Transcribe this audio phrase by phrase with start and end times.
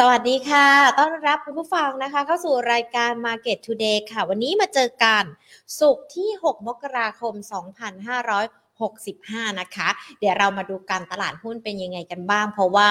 [0.00, 0.68] สวัสดีค่ะ
[0.98, 5.24] ต้อนรับคุณผู้ฟังนะคะ เข้าสู่รายการ Market Today ค่ะ วันนี้มาเจอกัน
[5.78, 7.34] สุกที่ 6 มกราคม
[8.66, 9.88] 2565 นะคะ
[10.20, 12.90] เดี๋ยวเรามาดูการตลาดหุ้นเป็นยังไงกันบ้าง เพราะว่า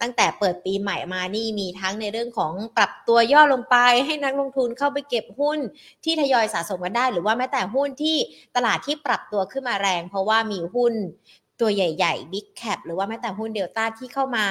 [0.00, 3.76] ตั้งแต่เปิดปีใหม่มานี่มีทั้งในเรื่องของปรับตัวย่อลงไป
[4.06, 5.58] ให้นักลงทุนเข้าไปเก็บหุ้น
[6.04, 8.16] ที่ทยอยสะสมกันได้ หรือว่าแม้แต่หุ้นที่
[8.56, 10.94] ตลาดที่ปรับตัวขึ้นมาแรง เพราะว่ามีหุ้น
[11.60, 14.46] ตัวใหญ่ๆ Big Cap หรือว่าแม้แต่หุ้นเดลต้าที่เข้ามา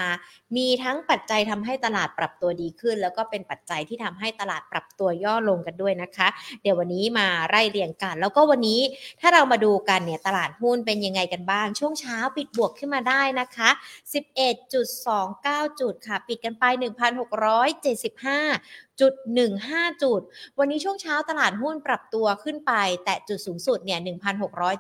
[0.58, 6.28] มีทั้งปัจจัยทำให้ตลาดปรับตัวดีขึ้น แล้วก็เป็นปัจจัยที่ทำให้ตลาดปรับตัวย่อลงกันด้วยนะคะ
[6.62, 8.82] เดี๋ยววันนี้มาไล่เรียงกัน แล้วก็วันนี้
[9.22, 13.70] ถ้าเรามาดูกันเนี่ยตลาดหุ้นเป็นยังไงกันบ้าง ช่วงเช้าปิดบวกขึ้นมาได้นะคะ
[14.14, 19.14] 11.29 จุดค่ะ ปิดกันไป 1,675 จุด
[19.58, 20.22] 15 จุด
[20.60, 22.74] วันนี้ช่วงเช้าตลาดหุ้นปรับตัวขึ้นไป
[23.06, 24.00] แต่จุดสูงสุดเนี่ย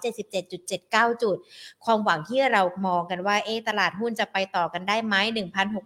[0.01, 1.37] 1,677.79 จุด
[1.85, 5.15] ความหวังที่เรามองกันว่า เอตลาดหุ้นจะไปต่อกันได้ไหม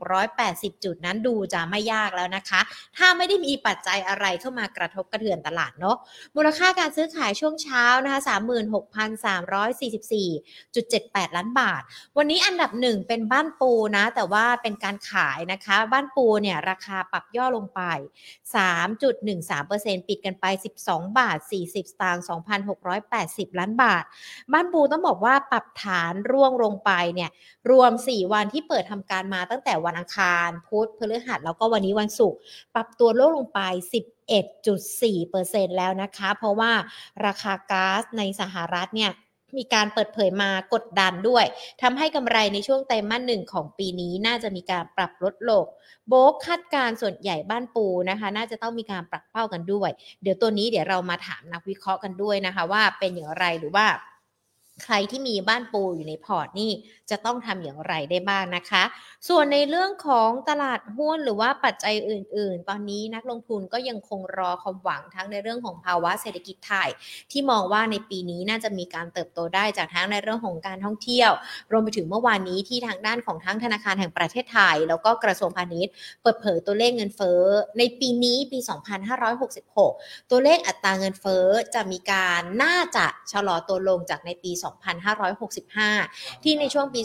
[0.08, 2.62] 1,680 จุดนั้นดูจะไม่ยากแล้วนะคะ
[2.98, 5.98] ถ้าไม่ได้มีปัจจัยอะไรเข้ามากระทบกระเทือนตลาดเนาะ
[6.36, 8.20] มูลค่าการซื้อขายช่วงเช้านะคะ
[9.64, 11.82] 36,344.78 ล้านบาท
[12.18, 17.82] วันนี้อันดับหนึ่งเป็นบ้านปูนะ แต่ว่าเป็นการขายนะคะ บ้านปูเนี่ยราคาปรับย่อลงไป
[18.56, 20.46] 3.13%ปิดกันไป
[20.82, 22.24] 12 บาท 40 สตางค์
[22.92, 24.04] 2,680 ล้านบาท
[24.52, 27.30] บ้านปูต้องบอกว่าปรับฐานร่วงลงไปเนี่ย
[27.72, 32.40] รวม 4 วันที่เปิดทำการมาตั้งแต่วันอังคารพุธพฤหัสแล้วก็วันนี้วันศุกร์
[32.76, 33.60] ปรับตัวลดลงไป
[34.46, 36.72] 11.4%แล้วนะคะ เพราะว่า
[37.26, 39.12] ราคาก๊าซในสหรัฐเนี่ย
[39.60, 41.46] มีการเปิดเผยมากดดันด้วย
[41.82, 45.66] ทำให้กำไรในช่วงไตรมาสหนึ่งของปีนี้น่าจะมีการปรับลดลง
[46.08, 49.90] โบกคาดการส่วนใหญ่บ้านปูนะคะ น่าจะต้องมีการปรับเป้ากันด้วย
[50.22, 53.86] เดี๋ยวตัวนี้เดี๋ยวเรามาถามนักวิเคราะห์กันด้วยนะคะ ว่าเป็นอย่างไรหรือว่า
[54.84, 56.72] ใครที่มีบ้านปูอยู่ในพอร์ตนี่
[57.10, 58.84] จะต้องทำอย่างไรได้บ้างนะคะ
[59.30, 66.90] ส่วนในเรื่องของตลาดหุ้นหรือว่าปัจจัยอื่น ๆ ตอนนี้นักลงทุนก็ยังคงรอความหวังทั้งในเรื่องของภาวะเศรษฐกิจไทย
[67.32, 71.32] ที่มองว่าในปีนี้น่าจะมีการเติบโตได้จากทั้งในเรื่องของการท่องเที่ยว
[71.72, 77.42] รวมไปถึงเมื่อวานนี้ที่ทางด้านของทั้งธนาคารแห่งประเทศไทย แล้วก็กระทรวงพาณิชย์ เปิดเผยตัวเลขเงินเฟ้อ
[77.78, 78.60] ในปีนี้ปี
[79.44, 87.02] 2566 ตัวเลขอัตราเงินเฟ้อจะมีการน่าจะชะลอตัวลงจากในปี2565 ที่ในช่วงปี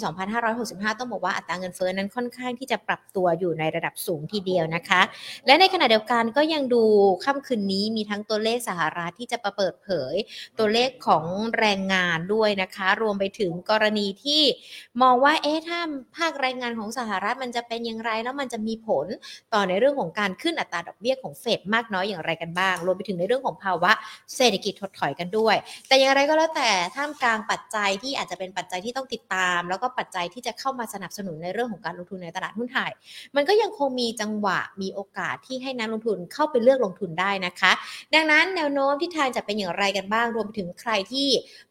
[0.49, 5.01] 2565 ต้องบอกว่าอัตราเงินเฟ้อนั้นค่อนข้างที่จะปรับตัวอยู่ในระดับสูงทีเดียวนะคะ
[5.47, 6.83] และในขณะเดียวกันก็ยังดู
[7.25, 10.15] ค่ำคืนนี้มีทั้งตัวเลขสหรัฐที่จะประเปิดเผย
[10.59, 11.25] ตัวเลขของ
[11.59, 14.43] แรงงานด้วยนะคะ รวมไปถึงกรณีที่
[15.03, 15.81] มองว่าเอ๊ะถ้า
[16.17, 19.07] ภาคแรงงานของสหรัฐมันจะเป็นอย่างไรแล้วมันจะมีผล
[19.55, 23.93] ต่อในเรื่องของการขึ้นอัตราดอกเบี้ยของเฟดมากน้อยอย่างไรกันบ้าง รวมไปถึงในเรื่องของภาวะ
[24.37, 25.57] เศรษฐกิจถดถอยกันด้วย
[25.89, 32.93] แต่อย่างไรก็แล้วแต่ท่ามกลางปัจจัยที่อาจจะเป็นปัจจัยที่ต้องติดตาม แล้วก็ปัจจัยที่จะเข้ามาสนับสนุนในเรื่องของการลงทุนในตลาดหุ้นไทย
[33.37, 37.73] มันก็ยังคงมีจังหวะมีโอกาสที่ให้นักลงทุนเข้าไปเลือกลงทุนได้นะคะ
[38.15, 41.29] ดังนั้นแนวโน้มที่ทางจะเป็นอย่างไรกันบ้างรวมไปถึงใครที่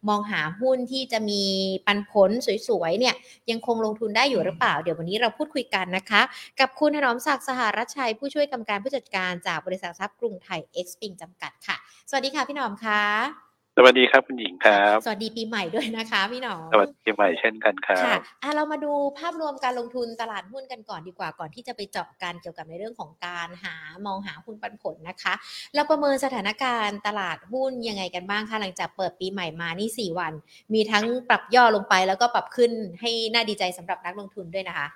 [0.08, 1.42] มองหาหุ้นที่จะมี
[1.86, 2.30] ปันผล
[2.68, 3.14] สวยๆเนี่ย
[3.50, 6.22] ยังคงลงทุนได้อยู่หรือเปล่า เดี๋ยววันนี้เราพูดคุยกันนะคะ
[6.60, 11.76] กับคุณถนอมศักดิ์สหรัชชัย ผู้ช่วยกรรมการผู้จัดการจากบริษัททรัพย์กรุงไทยเอ็กซ์ปิงจำกัดค่ะ
[12.10, 23.74] สวัสดีค่ะพี่หนอมค่ะ สวัสดีครับคุณหญิงครับ สวัสดีปีใหม่ด้วยนะคะพี่หนอมสวัสดีปีใหม่เช่นกันครับค่ะอะเรามาดูภาพรวมการลงทุนตลาดหุ้นกันก่อนดีกว่าก่อนที่จะไปเจาะกันเกี่ยวกับในเรื่องของการหา
[24.06, 25.34] มองหาหุ้นปันผลนะคะ
[25.74, 30.32] เราประเมินสถานการณ์ตลาดหุ้นยังไงกันบ้างคะหลังจากเปิดปีใหม่มานี่ 4 วัน
[30.74, 34.86] มีทั้งปรับย่อลงไปแล้วก็ปรับขึ้นให้น่าดีใจสำหรับนักลงทุนด้วยนะคะ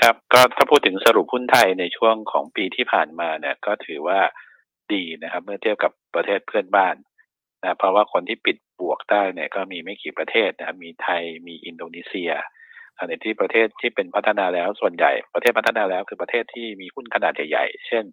[0.00, 4.20] ครับก็ถ้าพูดถึงสรุปหุ้นไทยในช่วงของปีที่ผ่านมาเนี่ยก็ถือว่า
[4.92, 6.94] ดีนะครับ เมื่อเทียบกับประเทศเพื่อนบ้าน
[7.62, 12.32] นะเพราะว่าคนที่ปิดบวกได้เนี่ยก็มีไม่กี่ประเทศนะครับมีไทยมีอินโดนีเซีย
[13.08, 18.04] ในที่ประเทศที่เป็นพัฒนาแล้วส่วนใหญ่ประเทศพัฒนาแล้วคือประเทศที่มีหุ้นขนาดใหญ่ๆเช่น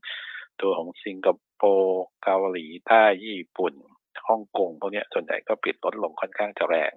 [0.61, 3.73] ตัวของสิงคโปร์เกาหลีใต้ญี่ปุ่น
[4.28, 6.91] ฮ่องกงพวกนี้ส่วนใหญ่ก็ปิดลดลงค่อนข้างจะแรง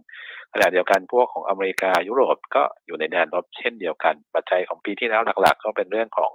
[0.52, 6.30] ขณะเดียวกันพวกของอเมริกายุโรปก็อยู่ในแดนลบเช่นเดียวกัน ปัจจัยของปีที่แล้วหลักๆ ก็เป็นเรื่องของ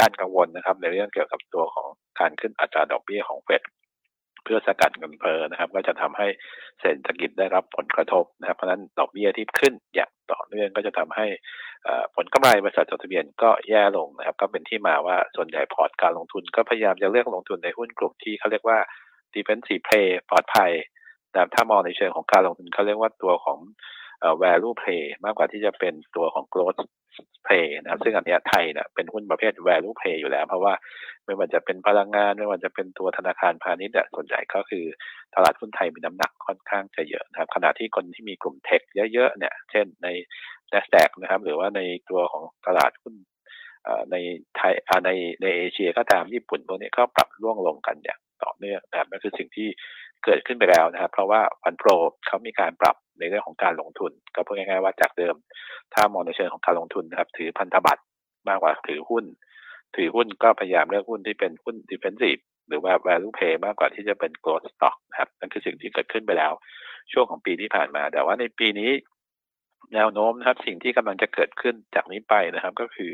[0.00, 1.88] การกังวลนะครับ ในเรื่องเกี่ยวกับตัวของ
[2.20, 3.62] การขึ้นอัตราดอกเบี้ยของเฟด
[4.44, 6.26] เพื่อสกัดเงินเฟ้อนะครับ ก็จะทำให้
[6.80, 11.26] เศรษฐกิจได้รับผลกระทบนะครับ เพราะฉะนั้นดอกเบี้ยที่ขึ้นอย่างต่อเนื่องก็จะทำให้
[12.16, 18.78] ผลกำไรบริษัทจดทะเบียนก็แย่ลงนะครับ ก็เป็นที่มาว่าส่วนใหญ่พอร์ตการลงทุน ก็พยายามจะเลือกลงทุนในหุ้นกลุ่มที่เขาเรียกว่า
[19.34, 20.72] defensive play ปลอดภัย
[21.32, 23.58] นะครับถ้ามองในเชิงของการลงทุนเขาเรียกว่าตัวของ
[24.44, 26.80] value play มากกว่าที่จะเป็นตัวของ growth
[27.46, 30.72] play นะครับซึ่งอันนี้ไทยเนี่ยเป็นหุ้นประเภท value play อยู่แล้ว เพราะว่า
[31.24, 34.84] ไม่ว่าจะเป็นพลังงาน ไม่ว่าจะเป็นตัวธนาคารพาณิชย์ส่วนใหญ่ก็คือ
[35.34, 38.80] ตลาดหุ้นไทยมีน้ำหนักค่อนข้างจะเยอะนะครับขณะที่คนที่มีกลุ่มเทค
[39.12, 40.08] เยอะๆเนี่ยเช่นใน
[40.72, 41.80] NASDAQ นะครับหรือว่าใน
[42.10, 43.14] ตัวของตลาดหุ้น
[44.10, 44.16] ใน
[44.56, 44.74] ไทย
[45.06, 45.10] ใน
[45.42, 49.68] ในเอเชียก็ตามญี่ปุ่นพวกนี้ก็ปรับร่วงลงกันอย่างต่อเนื่องนะครับนั่นคือสิ่งที่
[50.24, 51.88] เกิดขึ้นไปแล้วนะครับ เพราะว่าฟันโปร
[52.26, 55.34] เขามีการปรับในเรื่องของการลงทุน ก็พูดง่ายๆว่าจากเดิม
[55.94, 58.02] ถ้ามองในเชิงของการลงทุนนะครับ ถือพันธบัตร
[58.48, 59.24] มากกว่าถือหุ้น
[59.96, 66.52] ถือหุ้นก็พยายามเลือกหุ้นที่เป็นหุ้น defensive หรือว่า value play มากกว่าที่จะเป็น growth stock นะครับนั่นคือสิ่งที่เกิดขึ้นไปแล้ว
[67.12, 68.90] ช่วงของปีที่ผ่านมา แต่ว่าในปีนี้
[69.94, 73.12] แนวโน้มนะครับสิ่งที่กำลังจะเกิดขึ้นจากนี้ไปนะครับ ก็คือ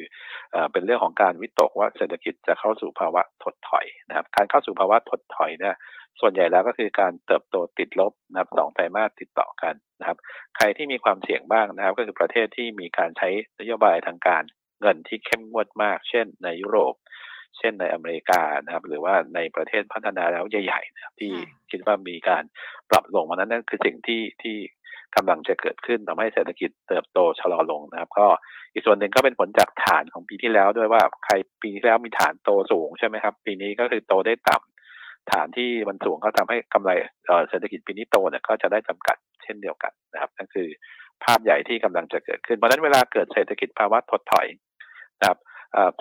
[0.73, 5.76] เป็นเรื่องของการวิตกว่าเศรษฐกิจจะเข้าสู่ภาวะถดถอยนะครับ การเข้าสู่ภาวะถดถอยเนี่ย
[6.20, 10.19] ส่วนใหญ่แล้วก็คือการเติบโตติดลบนะครับสองไตรมาสติดต่อกันนะครับ
[10.56, 13.29] ใครที่มีความเสี่ยงบ้างนะครับ ก็คือประเทศที่มีการใช้
[13.61, 14.43] นโยบายทางการ
[14.81, 16.94] เงินที่เข้มงวดมาก เช่น ในยุโรป
[17.58, 21.32] เช่นในอเมริกานะครับ หรือว่าในประเทศพัฒนาแล้วใหญ่ๆนะครับที่
[21.70, 22.44] คิดว่ามีการ
[22.90, 24.56] ปรับลงมานั้นนั่นคือสิ่งที่ที่
[25.17, 28.26] กำลังจะเกิดขึ้นทำให้เศรษฐกิจเติบโตชะลอลงนะครับ ก็
[28.73, 36.91] อีกส่วนหนึ่งก็เป็นผลจากฐานของปีที่แล้วด้วยว่าใครปีที่แล้วมีฐานโตสูงใช่ไหมครับ ปีนี้ก็คือโตได้ต่ำฐานที่มันสูงก็ทำให้กำไร
[37.50, 40.69] เศรษฐกิจปีนี้โตเนี่ยก็จะได้จำกัดเช่นเดียวกันนะครับนั่นคือ
[41.25, 44.47] ภาพใหญ่ที่กำลังจะเกิดขึ้นเพราะนั้นเวลาเกิดเศรษฐกิจภาวะถดถอย
[45.20, 45.38] นะครับ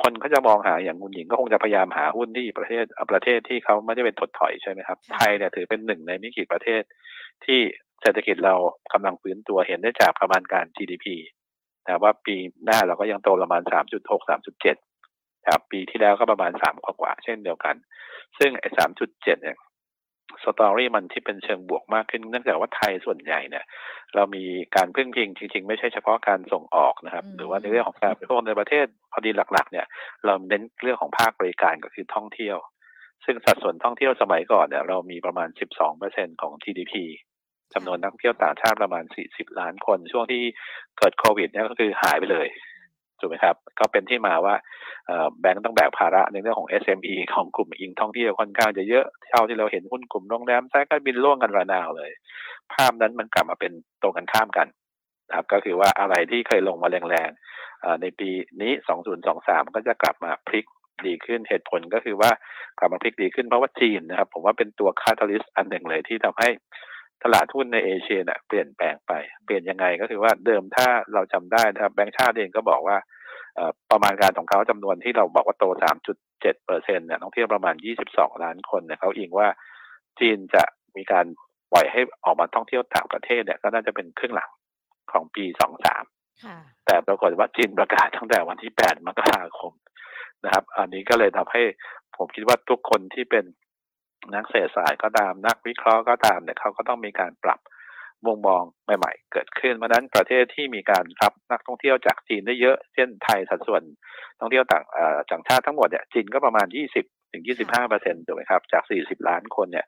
[0.02, 6.82] คนเขาจะมองหาอย่างคุณหญิงก็คงจะพยายามหาหุ้นที่ประเทศประเทศที่เขาไม่ได้เป็นถดถอยใช่ไหมครับไทยเนี่ยถือเป็นหนึ่งในไม่กี่ประเทศ
[7.46, 7.60] ที่
[8.06, 8.56] เศรษฐกิจเรา
[8.94, 11.06] กำลังฟื้นตัวเห็นได้จากประมาณการ GDP
[11.86, 12.36] นะว่าปี
[12.66, 13.62] หน้าเราก็ยังโตประมาณ
[13.96, 17.76] 3.6 3.7ครับปีที่แล้วก็ประมาณ3กว่าเช่นเดียวกัน
[18.38, 19.58] ซึ่งไอ้3.7 เนี่ย
[20.44, 23.66] สตอรี่มันที่เป็นเชิงบวกมากขึ้นเนื่องจากว่าไทยส่วนใหญ่เนี่ย
[24.16, 24.44] เรามี
[24.76, 29.86] การพึ่งพิงจริง ๆ ไม่ใช่เฉพาะการส่งออกนะครับ หรือว่าในเรื่องของการบริโภคในประเทศพอดีหลัก ๆ เนี่ย
[30.26, 32.58] เราเน้นเรื่องของภาคบริการก็คือท่องเที่ยว
[33.26, 35.50] ซึ่งสัดส่วนท่องเที่ยวสมัยก่อนเนี่ยเรามีประมาณ
[35.96, 36.94] 12%ของ GDP
[37.76, 40.42] จำนวนนักท่องเที่ยวต่างชาติประมาณ 40 ล้านคน ช่วงที่
[40.98, 42.48] เกิดโควิดเนี่ยก็คือหายไปเลย
[43.20, 44.56] ถูกไหมครับก็เป็นที่มาว่า
[45.42, 52.12] แบงก์ต้องแบกภาระในเรื่องของ SME ของกลุ่มอิงท่องเที่ยวค่อนข้างจะเยอะเท่าที่เราเห็นหุ้นกลุ่มโรงแรมสายการบินล่วงกันระนาวเลย
[52.74, 54.68] ภาพนั้นมันกลับมาเป็นตรงกันข้ามกัน
[55.28, 58.30] นะครับก็คือว่าอะไรที่เคยลงมาแรงๆในปี
[58.62, 58.72] นี้
[59.24, 60.66] 2023 ก็จะกลับมาพลิก
[61.08, 62.32] ดีขึ้นเหตุผลก็คือว่า
[62.80, 66.50] กลับมาพลิกดีขึ้นเพราะว่าจีนนะครับ ผมว่าเป็นตัว catalyst อันหนึ่งเลยที่ทำให้
[67.28, 69.12] ตลาดหุ้นในเอเชียเนี่ยเปลี่ยนแปลงไป
[69.46, 72.98] เปลี่ยนยังไงก็คือว่าเดิมถ้าเราจำได้นะครับแบงก์ชาติเองก็บอกว่า
[73.92, 75.66] ประมาณการของเขาจำนวนที่เราบอกว่าโต
[76.12, 77.76] 3.7เปอร์เซ็นต์เนี่ยท่องเที่ยวประมาณ
[78.10, 79.48] 22 ล้านคนเนี่ยเขาอิงว่า
[80.20, 80.64] จีนจะ
[80.96, 81.26] มีการ
[81.72, 84.50] ปล่อยให้ออกมาท่องเที่ยวต่างประเทศเนี่ยก็น่าจะเป็นครึ่งหลัง
[85.12, 85.46] ของปี
[86.16, 89.74] 23 แต่ปรากฏว่าจีนประกาศตั้งแต่วันที่ 8 มกราคม
[90.44, 91.64] นะครับ อันนี้ก็เลยทำให้
[92.18, 93.46] ผมคิดว่าทุกคนที่เป็น
[94.34, 97.60] นักเศรษฐศาสตร์ก็ตามนักวิเคราะห์ก็ตามเนี่ยเขาก็ต้องมีการปรับ
[98.26, 103.82] มุมมองใหม่ ๆ เกิดขึ้นเพราะนั้นประเทศที่มีการรับนักท่องเที่ยวจากจีนได้เยอะ เช่นไทยสัดส่วน
[104.40, 104.84] ท่องเที่ยวต่าง
[105.32, 106.68] ต่างชาติทั้งหมดเนี่ยจีนก็ประมาณ
[107.00, 109.86] 20ถึง25เปอร์เซ็นต์ถูกไหมครับจาก 40 ล้านคนเนี่ย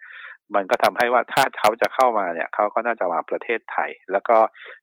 [0.56, 4.38] มันก็ทำให้ว่าถ้าเขาจะเข้ามาเนี่ยเขาก็น่าจะมาประเทศไทย แล้วก็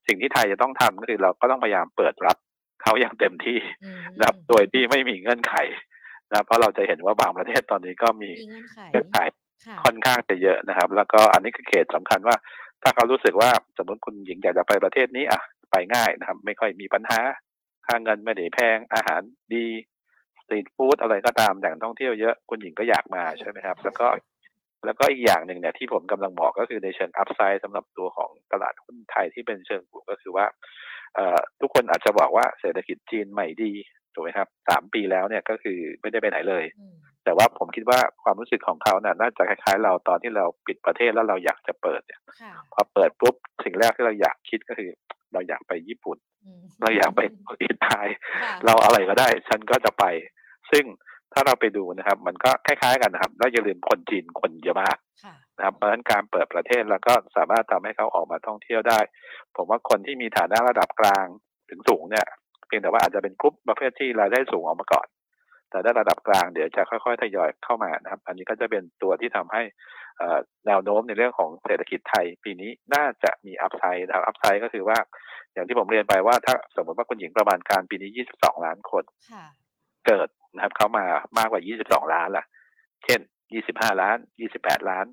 [0.06, 2.36] สิ่งที่ไทยจะต้องทำก็คือเราก็ต้องพยายามเปิดรับ
[2.82, 3.58] เขาอย่างเต็มที่
[4.18, 5.54] นะครับโดยที่ไม่มีเงื่อนไข
[6.32, 8.30] นะเพราะเราจะเห็นว่าบางประเทศตอนนี้ก็มี
[8.90, 9.18] เงื่อนไข
[9.84, 12.36] ค่อนข้างจะเยอะนะครับ แล้วก็อันนี้คือเขตสำคัญว่า
[12.82, 15.40] ถ้าเขารู้สึกว่าสมมติคุณหญิงอยากจะไปประเทศนี้อะ
[15.70, 17.20] ไปง่ายนะครับ ไม่ค่อยมีปัญหา
[17.86, 19.20] ค่าเงินไม่ได้แพงอาหาร
[19.52, 19.66] ดี
[20.40, 24.06] สตรีทฟู้ดอะไรก็ตามแหล่งท่องเที่ยวเยอะคุณหญิงก็อยากมาใช่ไหมครับ แล้วก็
[24.84, 30.46] แล้วก็อีกอย่างหนึ่งเนี่ยที่ผมกำลังบอกก็คือในเชิงอัพไซด์สำหรับตัวของตลาดหุ้นไทยที่เป็นเชิงบวกก็คือว่า
[31.60, 33.72] ทุกคนอาจจะบอกว่าเศรษฐกิจจีนใหม่ดี
[34.14, 36.64] ถูกไหมครับสามปีแล้วเนี่ยก็คือไม่ได้ไปไหนเลย
[37.24, 42.20] แต่ว่าผมคิดว่าความรู้สึกของเขาเนี่ยน่าจะคล้ายๆ เราตอนที่เราปิดประเทศแล้วเราอยากจะเปิดเนี่ย
[42.72, 44.90] พอเปิดปุ๊บสิ่งแรกที่เราอยากคิดก็คือ
[45.32, 46.18] เราอยากไปญี่ปุ่น
[46.82, 47.20] เราอยากไป
[47.62, 48.12] อิตาลี
[48.64, 50.04] เราอะไรก็ได้ ฉันก็จะไป
[50.72, 50.84] ซึ่ง
[51.32, 54.96] ถ้าเราไปดูนะครับ มันก็คล้ายๆกันนะครับแล้วอย่าลืมคนจีนคนเยอะมาก
[55.56, 58.98] นะครับเพราะฉะนั้นการเปิดประเทศแล้วก็สามารถทำให้เขาออกมาท่องเที่ยวได้
[59.56, 61.26] ผมว่าคนที่มีฐานะระดับกลาง
[61.70, 62.26] ถึงสูงเนี่ย
[62.66, 65.06] เพียงแต่ว่าอาจจะเป็นกลุ่มประเภทที่รายได้สูงออกมาก่อน
[65.70, 69.62] แต่ได้ระดับกลางเดี๋ยวจะค่อยๆทยอยเข้ามานะครับ อันนี้ก็จะเป็นตัวที่ทำให้
[70.66, 74.98] แนวโน้มในเรื่องของเศรษฐกิจไทย ปีนี้น่าจะมีอัพไซด์นะครับอัพไซด์ก็คือว่า
[75.52, 79.04] อย่างที่ผมเรียนไปว่าถ้าสมมติว่าคุณหญิงประมาณการปีนี้ 22 ล้านคน
[80.06, 81.04] เกิดนะครับเข้ามา
[81.38, 82.44] มากกว่า 22 ล้านล่ะ
[83.04, 83.20] เช่น
[83.60, 84.18] 25 ล้าน
[84.54, 85.06] 28 ล้าน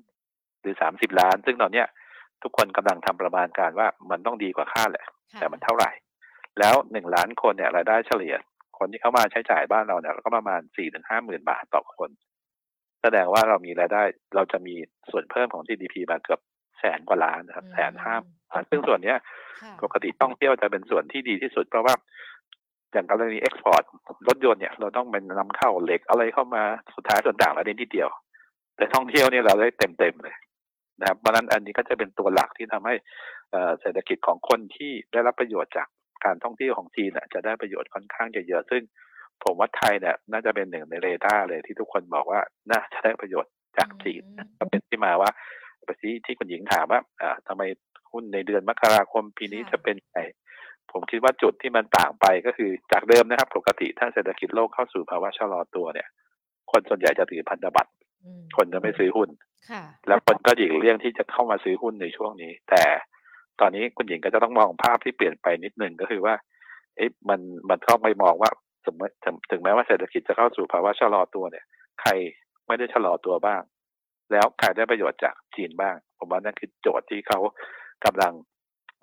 [0.60, 1.86] หรือ 30 ล้าน ซึ่งตอนเนี้ย
[2.42, 5.06] ทุกคนกำลังทำประมาณการว่ามันต้องดีกว่าคาดแหละ
[5.40, 5.90] แต่มันเท่าไหร่
[6.58, 8.34] แล้วหนึ่งล้านคนเนี่ยรายได้เฉลี่ย
[8.78, 12.10] คนที่เข้ามาใช้จ่ายบ้านเราเนี่ยก็ประมาณสี่ถึงห้าหมื่นบาทต่อคน
[13.02, 14.02] แสดงว่าเรามีรายได้
[14.34, 14.74] เราจะมี
[15.10, 16.40] ส่วนเพิ่มของ GDP มาเกือบ
[16.78, 18.16] แสนกว่าล้านนะครับแสนห้า
[18.70, 19.18] ซึ่งส่วนเนี้ย
[19.84, 21.94] ปกติท่องเที่ยวจะเป็นส่วนที่ดีที่สุด เพราะว่า
[22.92, 23.82] อย่างกรณีเอ็กซ์พอร์ต
[24.28, 26.62] รถยนต์เนี่ยเราต้องเป็นนำเข้าเหล็กอะไรเข้ามา
[26.94, 28.08] สุดท้ายส่วนต่างเราได้นิดเดียว
[28.76, 30.34] แต่ท่องเที่ยวเนี่ยเราได้เต็มเต็มเลย
[31.00, 32.94] นะครับเพราะนั้นอันนี้ก็จะเป็นตัวหลักที่ทำให้
[33.80, 35.88] เศรษฐกิจของคนที่ได้รับประโยชน์จาก
[36.24, 38.82] การท่องเที่ยวของจีนจะได้ประโยชน์ค่อนข้างเยอะซึ่ง
[39.44, 44.22] ผมว่าไทยเนี่ยน่าจะเป็นหนึ่งในเรดาร์เลยที่ทุกคนบอกว่าน่าจะได้ประโยชน์จากจีน
[44.58, 45.30] ก็เป็นที่มาว่า
[46.02, 47.62] ที่ที่คุณหญิงถามว่าอ่าทำไม
[48.12, 50.20] หุ้นในเดือนมกราคมปีนี้จะเป็นไง
[50.92, 56.08] ผมคิดว่าจุดที่มันต่างไปก็คือจากเดิมนะครับ ปกติถ้าเศรษฐกิจโลกเข้าสู่ภาวะชะลอตัวเนี่ย
[56.70, 57.92] คนส่วนใหญ่จะถือพันธบัตร
[58.56, 59.28] คนจะไม่ซื้อหุ้น
[60.06, 62.82] แล้วคนก็หลีกเลี่ยงที่จะเข้ามาซื้อหุ้นในช่วงนี้ แต่
[63.62, 66.34] ตอนนี้คุณหญิงก็จะต้องมองภาพที่เปลี่ยนไปนิดนึงก็คือว่า
[66.96, 67.40] เอ๊ะมัน
[67.70, 68.50] มันต้องไปมองว่า
[68.86, 69.14] สมมติ
[69.50, 71.64] ถึงแม้ว่าเศรษฐกิจจะเข้าสู่ภาวะชะลอตัวเนี่ย
[72.00, 72.10] ใคร
[72.66, 73.62] ไม่ได้ชะลอตัวบ้าง
[74.32, 77.38] แล้วใครได้ประโยชน์จากจีนบ้าง ผมว่านั่นคือโจทย์ที่เขา
[78.04, 78.32] กำลัง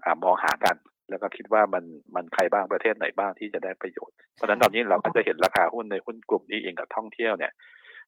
[0.05, 0.75] อมองหากัน
[1.09, 1.83] แล้วก็คิดว่ามัน
[2.15, 7.53] มันใครบ้างประเทศไหนบ้างที่จะได้ประโยชน์เพราะฉะนั้นตอนนี้เราก็จะเห็นราคาหุ้นในหุ้นกลุ่มนี้เองกับท่องเที่ยวเนี่ย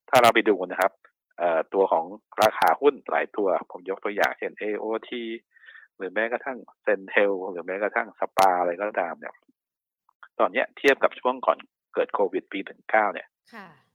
[0.10, 0.92] ถ้าเราไปดูนะครับ
[1.74, 2.06] ตัวของ
[2.44, 5.12] ราคาหุ้นหลายตัว ผมยกตัวอย่างเช่น AOT
[6.02, 9.34] หรือแม้กระทั่งเซนเทลหรือแม้กระทั่งสปาอะไรก็ตามเนี่ย
[10.40, 11.58] ตอนเนี้ยเทียบกับช่วงก่อน
[11.94, 13.28] เกิดโควิดปีหนึ่งเก้าเนี่ย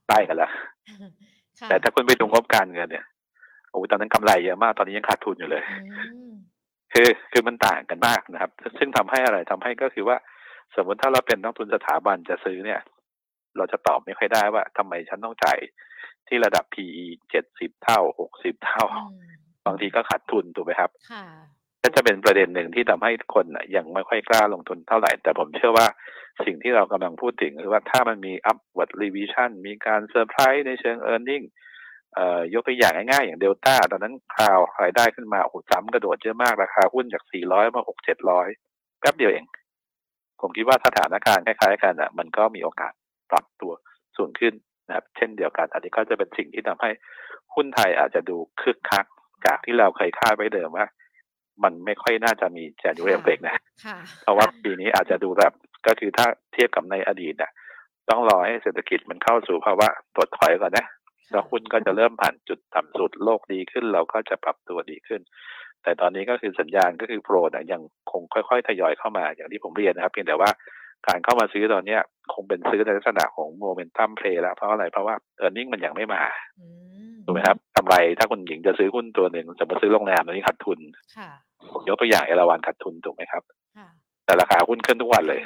[0.07, 0.51] ใต้กันแล้ว
[1.69, 3.05] แต่ถ้าคุณไปดูงบการเงินเนี่ย
[3.71, 5.63] โอ้ตอนนั้นกำไรเยอะมากตอนนี้ยังขาดทุนอยู่เลย
[6.93, 10.17] คือคือมันต่างกันมากนะครับ ซึ่งทำให้อะไรทำให้ก็คือว่า
[10.75, 12.81] สมมติถ้าเราเป็นนักทุนสถาบันจะซื้อเนี่ย
[13.57, 15.59] เราจะตอบไม่ค่อยได้ว่าทำไมฉันต้องจ่าย
[16.27, 18.85] ที่ระดับ PE เจ็ดสิบเท่าหกสิบเท่า
[19.65, 20.89] บางทีก็ขาดทุนถูกไหมครับ
[21.83, 25.87] ก็จะเป็นประเด็นหนึ่งที่ทำให้คนยังไม่ค่อยกล้าลงทุนเท่าไหร่ แต่ผมเชื่อว่า
[26.45, 31.45] สิ่งที่เรากำลังพูดถึงคือว่าถ้ามันมี upward revision มีการเซอร์ไพรส์ในเชิง e a r n i n g
[32.15, 37.97] เอ่อยกตัวอย่างง่ายๆ อย่างเดลต้าตอนนั้นคราวรายได้ขึ้นมาโอ้โหซ้ำกระโดดเยอะมาก ราคาหุ้นจาก 400 มา 6
[38.47, 39.45] 700แป๊บเดียวเอง
[40.41, 42.93] ผมคิดว่าสถานการณ์คล้ายๆกันอะมันก็มีโอกาส
[43.31, 43.73] ปรับตัว
[44.17, 44.53] สูงขึ้น
[44.87, 46.89] นะครับเช่นเดียวกัน อันนี้ก็จะเป็นสิ่งที่ทำให้
[47.55, 49.05] หุ้นไทยอาจจะดูคึกคัก
[49.45, 50.87] จากที่เราเคยคาดไว้เดิมว่า
[51.63, 53.57] มันไม่ค่อยน่าจะมีแจนูเรลเฟกนะ
[54.23, 55.53] เพราะว่าปีนี้อาจจะดูแบบ
[55.87, 57.51] ก็คือถ้าเทียบกับในอดีตเนี่ย
[58.09, 60.85] ต้องรอให้เศรษฐกิจมันเข้าสู่ภาวะถดถอยก่อนนะ
[61.31, 65.21] แล้วหุ้นก็จะเริ่มผ่านจุดต่ำสุดโลกดีขึ้น เราก็จะปรับตัวดีขึ้น
[65.83, 70.49] แต่ตอนนี้ก็คือสัญญาณก็คือโปรนะยังคงค่อยๆทยอยเข้ามาอย่างที่ผมเรียนนะครับ เพียงแต่ว่า
[71.07, 72.01] การเข้ามาซื้อตอนเนี้ย
[72.33, 76.21] คงเป็นซื้อในลักษณะของโมเมนตัมเพลย์แล้วเพราะอะไรเพราะว่าเออร์เน็งมันยังไม่มา
[77.25, 80.79] ถูกไหมครับกำไรถ้าคุณหญิงจะซื้อหุ้นตัวหนึ่งจะมาซื้อโรงแรมตอนนี้ขาดทุน
[81.73, 83.43] ผมยกตัวอย่างเอราวันขาดทุนถูกไหมครับ
[84.25, 85.39] แต่ราคาหุ้นขึ้นทุกวันเลย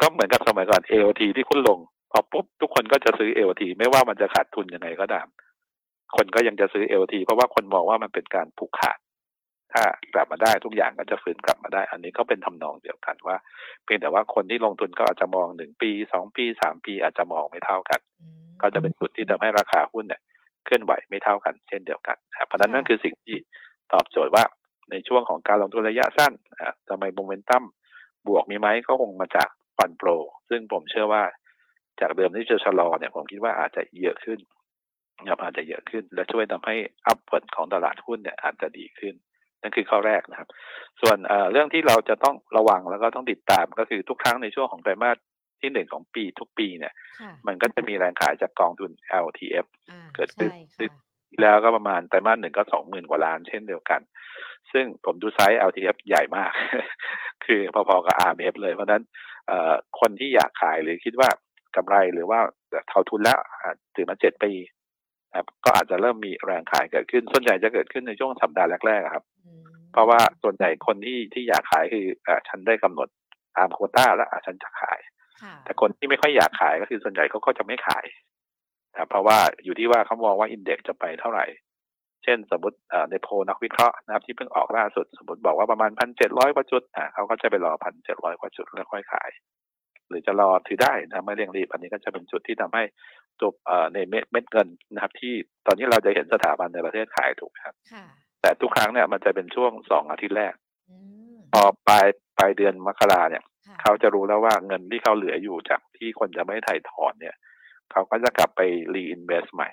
[0.00, 1.78] ก็เหมือนกับสมัยก่อน AOT ที่คุณลง
[2.10, 5.26] พอปุ๊บทุกคนก็จะซื้อ AOT ไม่ว่ามันจะขาดทุนยังไงก็ตาม
[6.16, 8.98] คนก็ยังจะซื้อ AOT เพราะว่าคนมองว่ามันเป็นการผูกขาด
[9.72, 9.82] ถ้า
[10.14, 13.36] กลับมาได้ทุกอย่างก็จะฟื้นกลับมาได้ อันนี้ก็เป็นทำนองเดียวกันว่า
[13.84, 18.00] เพียงแต่ว่าคนที่ลงทุนก็อาจจะมองหนึ่งปีสองปีสามปีอาจจะมองไม่เท่ากัน
[18.62, 20.20] ก็จะเป็นจุดที่ทำให้ราคาหุ้นเนี่ย
[20.64, 22.16] เคลื่อนไหวไม่เท่ากันเช่นเดียวกัน
[22.46, 23.36] เพราะนั้นนั่นคือสิ่งที่
[23.92, 24.44] ตอบโจทย์ว่า
[24.90, 26.32] ในช่วงของการลงทุนระยะสั้น
[26.88, 27.64] ทำไมโมเมนตัม
[28.28, 30.08] บวกมีไหมก็คงมาจากฟันโปร
[30.48, 31.22] ซึ่งผมเชื่อว่า
[32.00, 34.38] จากเดิมที่จะชะลอเนี่ยผมคิดว่าอาจจะเยอะขึ้น
[35.20, 39.14] นะครับอาจจะเยอะขึ้น และช่วยทำให้ upward ของตลาดหุ้นเนี่ยอาจจะดีขึ้น
[39.62, 40.48] นั่นคือข้อแรกนะครับ
[41.00, 41.16] ส่วน
[41.52, 45.16] เรื่องที่เราจะต้องระวังแล้วก็ต้องติดตามก็คือทุกครั้งในช่วงของไตรมาส
[45.60, 46.94] ที่หนึ่งของปีทุกปีเนี่ย
[47.46, 48.90] มันก็จะมีแรงขายจากกองทุน
[49.24, 49.66] LTF
[50.14, 50.50] เกิดขึ้น
[51.40, 54.00] แล้วก็ประมาณไตรมาสหนึ่งก็สองหมื่นกว่าล้านเช่นเดียวกัน
[54.72, 56.52] ซึ่งผมดู size LTF ใหญ่มาก
[57.44, 59.02] คือพอๆกับ RMF เลย เพราะนั้น
[60.00, 61.28] คนที่อยากขายหรือคิดว่า
[61.76, 62.40] กำไรหรือว่า
[62.88, 63.38] เท่าทุนแล้ว
[63.94, 64.52] ถือมาเจ็ดปี
[65.64, 69.24] ก็อาจจะเริ่มมีแรงขายเกิดขึ้น ส่วนใหญ่จะเกิดขึ้นในช่วงสัปดาห์แรกๆครับ
[69.92, 73.08] เพราะว่าส่วนใหญ่คนที่ที่อยากขายคืออฉันได้กำหนด
[73.56, 75.00] ตามโคต้าแล้วฉันจะขาย
[75.64, 78.04] แต่คนที่ไม่ค่อยอยากขายก็คือส่วนใหญ่เขาก็จะไม่ขาย
[78.92, 81.46] นะเพราะว่าอยู่ที่ว่าเขามองว่าอินเด็กซ์จะไปเท่าไหร่
[82.24, 82.76] เช่นสมมติ
[83.10, 89.30] ในโพนักวิเคราะห์นะครับที่เพิ่งออกล่าสุด สมมติบอกว่าประมาณพันเจ็ดร้อยกว่าจุดอ่าเขาก็จะไปรอพันเจ็ดร้อยกว่าจุดแล้วค่อยขาย
[90.08, 92.82] หรือจะรอถือได้นะไม่เร่งรีบอันนี้ก็จะเป็นจุดที่ทำให้
[93.40, 93.50] ตัว
[93.94, 95.34] ในเม็ดเงินนะครับ ที่
[95.66, 97.74] ตอนนี้เราจะเห็นสถาบันในประเทศขายถูกครับ
[98.42, 100.54] แต่ทุกครั้งเนี่ยมันจะเป็นช่วงสองอาทิตย์แรก
[101.52, 102.06] พอปลาย
[102.38, 103.42] ปลายเดือนมกราเนี่ย
[103.82, 107.34] เขาจะรู้แล้วว่าเงินที่เขาเหลืออยู่จากที่คนจะไม่ถ่ายถอนเนี่ย
[107.92, 108.60] เขาก็จะกลับไป
[108.94, 109.68] รีอินเวสใหม่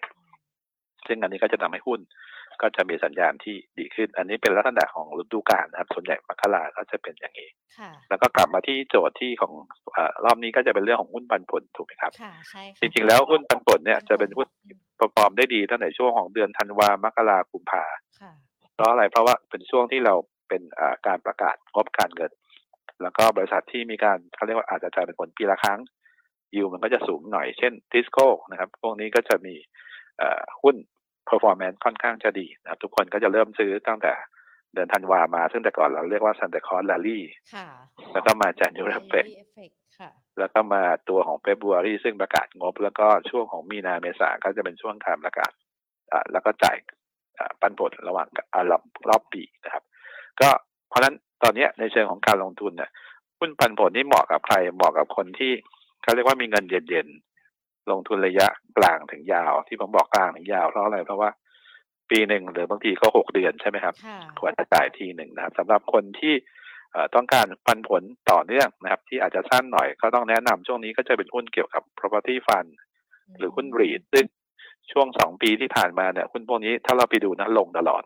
[1.08, 2.00] ซึ่งอันนี้ก็จะทำให้หุ้น
[2.62, 7.50] ก็จะมีสัญญาณที่ดีขึ้น อันนี้เป็นลักษณะของฤดูกาลนะครับ ส่วนใหญ่มกราก็จะเป็นอย่างนี้
[8.10, 9.54] แล้วก็กลับมาที่โจทย์ที่ของ
[9.96, 12.12] อรอบนี้ก็จะเป็นเรื่องของหุ้นปันผลถูกไหมครับ
[12.80, 14.48] จริงๆแล้วหุ้นปันผลเนี่ยจะเป็นหุ้น
[15.00, 17.86] ประกอบได้ดีตั้งแต่ช่วงของเดือนธันวามกราคุมภา
[18.76, 20.14] เพราะอะไร เพราะว่าเป็นช่วงที่เรา
[20.50, 20.62] เป็น
[21.08, 22.32] การประกาศงบการเงิน
[23.02, 25.80] แล้วก็บริษัทที่มีการเขาเรียกว่าอาจจะจ่ายเป็นผลปีละครั้ง
[26.56, 29.56] ยิวมันก็จะสูงหน่อยเช่นทิสโก้นะครับ พวกนี้ก็จะมี
[30.62, 30.76] หุ้น
[31.30, 34.14] performance ค่อนข้างจะดีนะครับ ทุกคนก็จะเริ่มซื้อตั้งแต่
[34.74, 37.20] เดือนธันวามา ซึ่งแต่ก่อนเราเรียกว่า Santa Claus Rally
[38.14, 39.30] แล้วก็มา January Effect
[40.40, 45.52] แล้วก็มาตัวของ February ซึ่งประกาศงบ แล้วก็ช่วงของมีนาเมษาก็จะเป็นช่วงการประกาศ
[46.32, 46.78] แล้วก็จ่าย
[47.62, 48.28] ปันผลระหว่าง
[48.70, 49.84] รอบรอบปีนะครับ
[50.42, 50.50] ก็
[50.90, 52.92] เพราะฉะนั้นตอนนี้ในเชิงของการลงทุนเนี่ย
[53.40, 55.52] หุ้นปันผลนี่เหมาะกับใครเหมาะกับคนที่
[56.08, 58.48] เขาเรียกว่ามีเงินเย็นๆลงทุนระยะ
[58.78, 61.30] กลางถึงยาว ที่ผมบอกกลางถึงยาวเพราะอะไรเพราะว่า
[62.10, 63.96] ปีหนึ่งหรือบางทีก็หกเดือนใช่ไหมครับ
[64.40, 66.34] ควรจะจ่ายทีหนึ่งนะครับสำหรับคนที่
[67.16, 72.70] ต้องการปันผลต่อเนื่องนะครับ ที่อาจจะสั้นหน่อยก็ต้องแนะนำช่วงนี้ก็จะเป็นหุ้นเกี่ยวกับ property fund
[73.40, 74.26] หรือหุ้นรีดซึ่ง
[74.92, 78.04] ช่วงสองปีที่ผ่านมาเนี่ยหุ้นพวกนี้ถ้าเราไปดูนะลงตลอด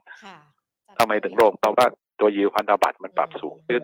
[0.98, 1.86] ทำไมถึงลงเพราะว่า
[2.20, 3.82] ตัวยิวพันธบัตรมันปรับสูงขึ้น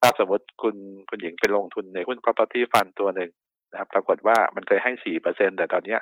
[0.00, 0.76] ถ้าสมมติคุณ
[1.08, 3.30] คุณหญิงไปลงทุนในหุ้น property fund ตัวหนึ่ง
[3.70, 6.00] นะครับ ปรากฏว่ามันเคยให้สี่เปอร์เซ็นแต่ตอนเนี้ย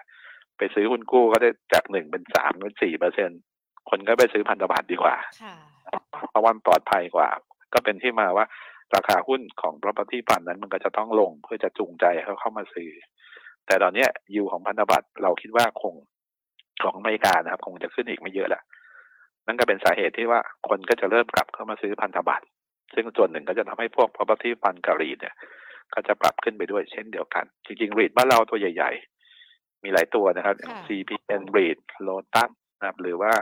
[0.58, 3.30] ไปซื้อหุ้นกู้ก็ได้จากหนึ่งเป็นสามเป็นสี่เปอร์เซ็น
[3.90, 5.16] คนก็ไปซื้อพันธบัตรดีกว่า
[6.30, 7.28] เพราะว่าปลอดภัยกว่า
[7.72, 8.46] ก็เป็นที่มาว่า
[8.94, 12.90] ราคาหุ้นของ property fund นั้นมันก็จะต้องลงเพื่อจะจูงใจเขาเข้ามาซื้อ
[13.66, 15.94] แต่ตอนนี้ยิวของพันธบัตรเราคิดว่าคง
[16.82, 18.62] ของอเมริกานะครับ คงจะขึ้นอีกไม่เยอะแหละ
[19.46, 22.46] นั่นก็เป็นสาเหตุที่ว่าคนก็จะเริ่มกลับเข้ามาซื้อพันธบัตร
[22.94, 25.34] ซึ่งส่วนหนึ่งก็จะทำให้พวก property fund กับ REIT เนี่ย
[25.94, 28.92] ก็จะปรับขึ้นไปด้วยเช่นเดียวกัน จริงๆ REIT บ้านเราตัวใหญ่
[29.38, 33.32] ๆ มีหลายตัวนะครับ CPN REIT Lotus นะครับ หรือว่า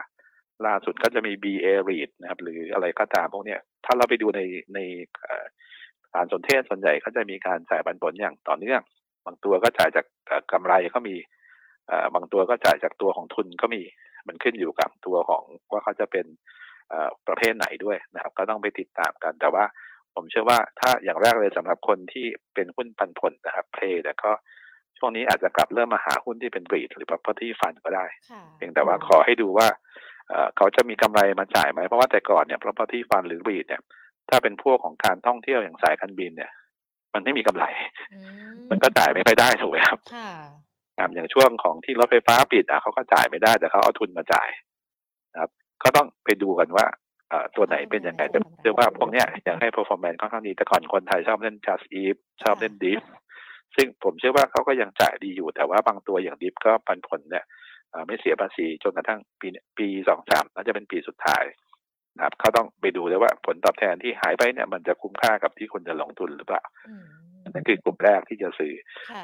[0.66, 4.40] ล่าสุดก็จะมี BA REIT นะครับ หรืออะไรก็ตามพวกเนี้ยถ้าเราไปดูใน
[4.75, 4.78] ใน
[6.12, 8.82] สารสนเทศส่วนใหญ่ก็จะมีการจ่ายปันผลอย่างต่อเนื่อง
[9.25, 10.06] บางตัวก็จ่ายจาก
[10.52, 11.16] กำไรก็มี
[12.14, 13.82] บางตัวก็จ่ายจากตัวของทุนก็มี
[14.28, 16.26] มันขึ้นอยู่กับตัวของว่าเขาจะเป็น
[17.28, 19.64] ประเภทไหนด้วยนะครับก็ต้องไปติดตามกัน แต่ว่า
[20.14, 24.30] ผมเชื่อว่าถ้าอย่างแรกเลยสำหรับคนที่เป็นหุ้นปันผลนะครับเพลแต่ก็
[24.99, 28.06] ช่วงนี้อาจจะกลับเริ่มมาหาหุ้นที่เป็นบรีดหรือ property fund ก็ได้
[28.56, 29.69] เพียงแต่ว่าขอให้ดูว่า
[30.56, 33.82] เขาจะมีกำไรมาจ่ายไหมเพราะว่าแต่ก่อนเนี่ย property fund หรือบรีดเนี่ย
[34.30, 36.50] ถ้าเป็นพวกของการท่องเที่ยวอย่างสายการบินเนี่ย
[37.14, 37.64] มันไม่มีกำไร
[38.71, 39.99] มันก็จ่ายไม่ค่อยได้ถูกไหมครับ
[41.14, 44.49] อย่างช่วงของที่รถไฟฟ้าปิดอะเขาก็จ่ายไม่ได้แต่เขาเอาทุนมาจ่าย
[45.32, 45.50] นะครับ
[45.82, 46.86] ก็ต้องไปดูกันว่า
[47.56, 53.02] ตัวไหนเป็นยังไงแต่เรียกว่าพวกเนี้ยอยากให้ performance ค่อนข้างดีแต่ก่อนคนไทยชอบเล่น just eat ชอบเล่น deep
[53.76, 57.45] ซึ่งผมเชื่อว่าเขาก็ยังจ่ายดีอยู่แต่ว่าบางตัวอย่างดิฟก็ปันผลเนี่ย
[58.06, 61.45] ไม่เสียภาษีจนกระทั่งปีปีสองสามน่าจะเป็นปีสุดท้าย
[62.16, 66.62] นะครับเขาต้องไปดูเลยว่าผลตอบแทนที่หายไปเนี่ย มันจะคุ้มค่ากับที่คุณจะลงทุนหรือเปล่า
[67.50, 68.73] นั่นคือกลุ่มแรกที่จะซื้อ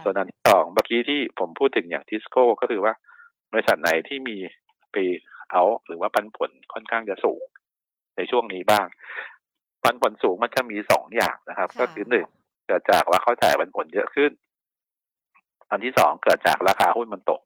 [0.04, 2.94] ส่วนอันที่สองเมื่อกี้ที่ผมพูดถึงอย่างทิสโก้ก็คือว่า
[3.52, 4.36] บริษัทไหนที่มี
[4.92, 4.96] ไป
[5.52, 7.44] เอาหรือว่าปันผลค่อนข้างจะสูง
[8.16, 8.86] ในช่วงนี้บ้าง
[9.82, 12.26] ปันผลสูงมันจะมีสองอย่างนะครับ ก็คือหนึ่ง
[12.66, 14.32] เกิดจากว่าเขาจ่ายปันผลเยอะขึ้น
[15.70, 17.40] อันที่สองเกิดจากราคาหุ้นมันตก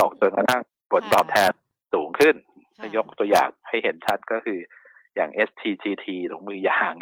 [0.00, 1.52] ตกจนกระทั่งผลตอบแทน
[1.94, 2.34] สูงขึ้น
[2.96, 4.58] ยกตัวอย่างให้เห็นชัดก็คือ
[5.16, 6.94] อย่าง STGT ตรงมือยาง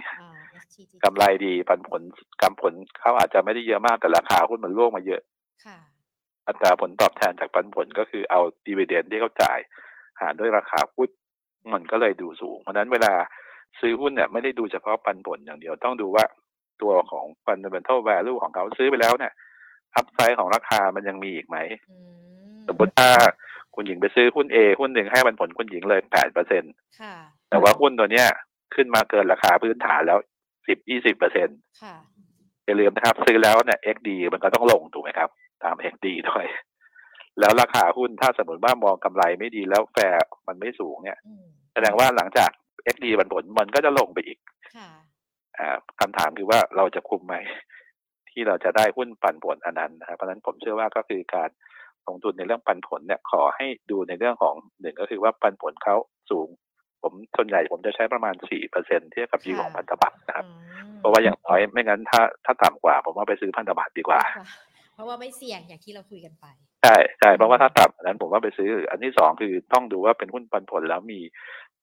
[1.05, 2.02] กำไรดีปันผล
[2.42, 5.20] กำผลเขาอาจจะไม่ได้เยอะมากแต่ราคาหุ้นมันร่วงมาเยอะ
[6.48, 9.59] อัตราผลตอบแทนจากปันผลก็คือเอาดีเวเดนที่เขาจ่าย
[10.20, 11.11] หารด้วยราคาหุ้น
[11.72, 13.12] มันก็เลยดูสูง เพราะนั้นเวลา
[13.80, 16.24] ซื้อหุ้นเนี่ยไม่ได้ดูเฉพาะปันผลอย่างเดียวต้องดูว่า
[16.82, 19.32] ตัวของ fundamental value ของเขาซื้อไปแล้วเนี่ย
[19.94, 21.56] อัพไซด์ของราคามันยังมีอีกไหม
[22.66, 23.11] สมมติถ้า
[23.74, 26.72] คุณหญิงไปซื้อหุ้น A หุ้นหนึ่งให้มันผลคุณหญิงเลยแปดเปอร์เซ็นต์
[27.50, 28.26] แต่ว่าหุ้นตัวเนี้ย
[28.74, 30.18] ขึ้นมาเกินราคาพื้นฐานแล้ว
[30.66, 31.59] สิบยี่สิบเปอร์เซ็นต์
[32.66, 35.28] อย่าลืมนะครับ ซื้อแล้วเนี่ย XD มันก็ต้องลงถูกไหมครับ
[35.64, 36.46] ตาม XD ด้วย
[37.40, 41.18] แล้วราคาหุ้นถ้าสมมติว่ามองกำไรไม่ดีแล้วแฟร์มันไม่สูงเนี่ย
[41.74, 42.50] แสดงว่าหลังจาก
[42.94, 44.38] XD บันผลมันก็จะลงไปอีก
[46.00, 47.36] คำถามคือว่าเราจะคุมไหม
[48.30, 51.50] ที่เราจะได้หุ้นปันผลอันนั้นนะครับเพราะนั้นผมเชื่อว่าก็คือการ
[52.08, 55.96] ลงทุนในเรื่องปันผลเนี่ยขอให้ดูในเรื่องของหนึ่งก็คือว่าปันผลเขา
[56.30, 56.48] สูง
[57.02, 60.46] ผมส่วนใหญ่ผมจะใช้ประมาณสี่เปอร์เซ็นเทียบกับยีของพันธบัตรนะครับ
[60.98, 64.20] เพราะว่าอย่างน้อยไม่งั้นถ้าถ้าต่ำกว่า ผมว่าไปซื้อพันธบัตรดีกว่า
[64.96, 66.46] เพราะว่าไม่เสี่ยงอย่างที่เราคุยกันไป
[66.82, 71.20] ใช่ใช่เพราะว่าถ้าต่ำนั้นผมว่าไปซื้อ อันที่สองคือต้องดูว่าเป็นหุ้นปันผลแล้วมี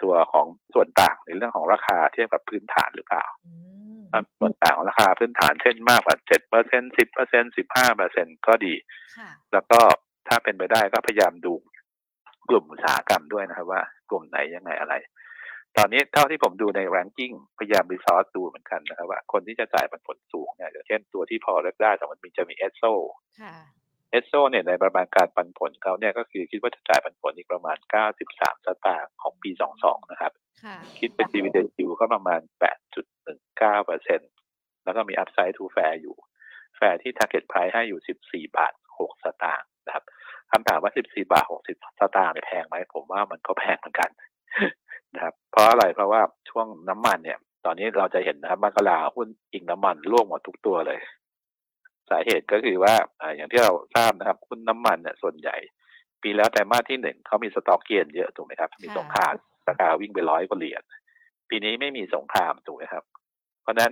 [0.04, 3.26] ตัวของส่วนต่างในเรื่องของราคาเทียบกับพื้นฐานหรือเปล่า
[4.40, 8.74] ส่วนต่างของราคาพื้นฐานเช่นมากกว่าเจ็ดเปอร์เซ็นสิบเปอร์เซ็นสิบห้าเปอร์เซ็นก็ดี
[9.54, 9.80] แล้วก็
[10.28, 11.54] ถ้าเป็นไปได้ก็พยายามดู
[12.50, 14.94] กลุ่มอุตสาหกรรมด้วยนะครับว่ากลุ่มไหนยังไงอะไร
[15.78, 22.84] ตอนนี้เท่าที่ผมดูใน ranking พยายาม re-sort ดูเหมือนกันนะครับว่าคนที่จะจ่ายปันผลสูงเนี่ยอย่างเช่นตัวที่พอเลือกได้แต่มันมีจะมีเอสโซ
[24.12, 27.78] เอสโซเนี่ยในประมาณการปันผลเขาเนี่ยก็คือคิดว่าจะจ่ายปันผลอีกประมาณ
[28.18, 30.32] 93 สตางค์ของปี 22 นะครับ
[30.64, 32.42] ค่ะคิดเป็นดีเวเดนยิวก็ประมาณ
[33.14, 34.20] 8.19เปอร์เซ็นต์
[34.84, 36.16] แล้วก็มี upside to fair อยู่
[36.78, 40.04] แฟร์ที่ target price ให้อยู่ 14 บาท 6 สตางค์นะครับ
[40.52, 44.10] คำถามว่า 14 บาท 60 สตางค์เนี่ยแพงไหมผมว่ามันก็แพงเหมือนกัน
[45.14, 51.00] นะครับเพราะอะไรเพราะว่าช่วงน้ำมันเนี่ย ตอนนี้เราจะเห็นนะครับมกราหุ้นอิงน้ำมันร่วงหมดทุกตัวเลย
[52.10, 55.56] สาเหตุก็คือว่าอ่าอย่างที่เราทราบนะครับหุ้นน้ำมันเนี่ยส่วนใหญ่
[56.22, 59.34] ปีแล้วไตรมาสที่หนึ่งเขามี stock gain เยอะถูกไหมครับ มีสงคราม
[59.68, 60.84] ราคาวิ่งไปร้อยกว่าเหรียญ
[61.50, 63.04] ปีนี้ไม่มีสงครามถูกไหมครับ
[63.62, 63.92] เพราะฉะนั้น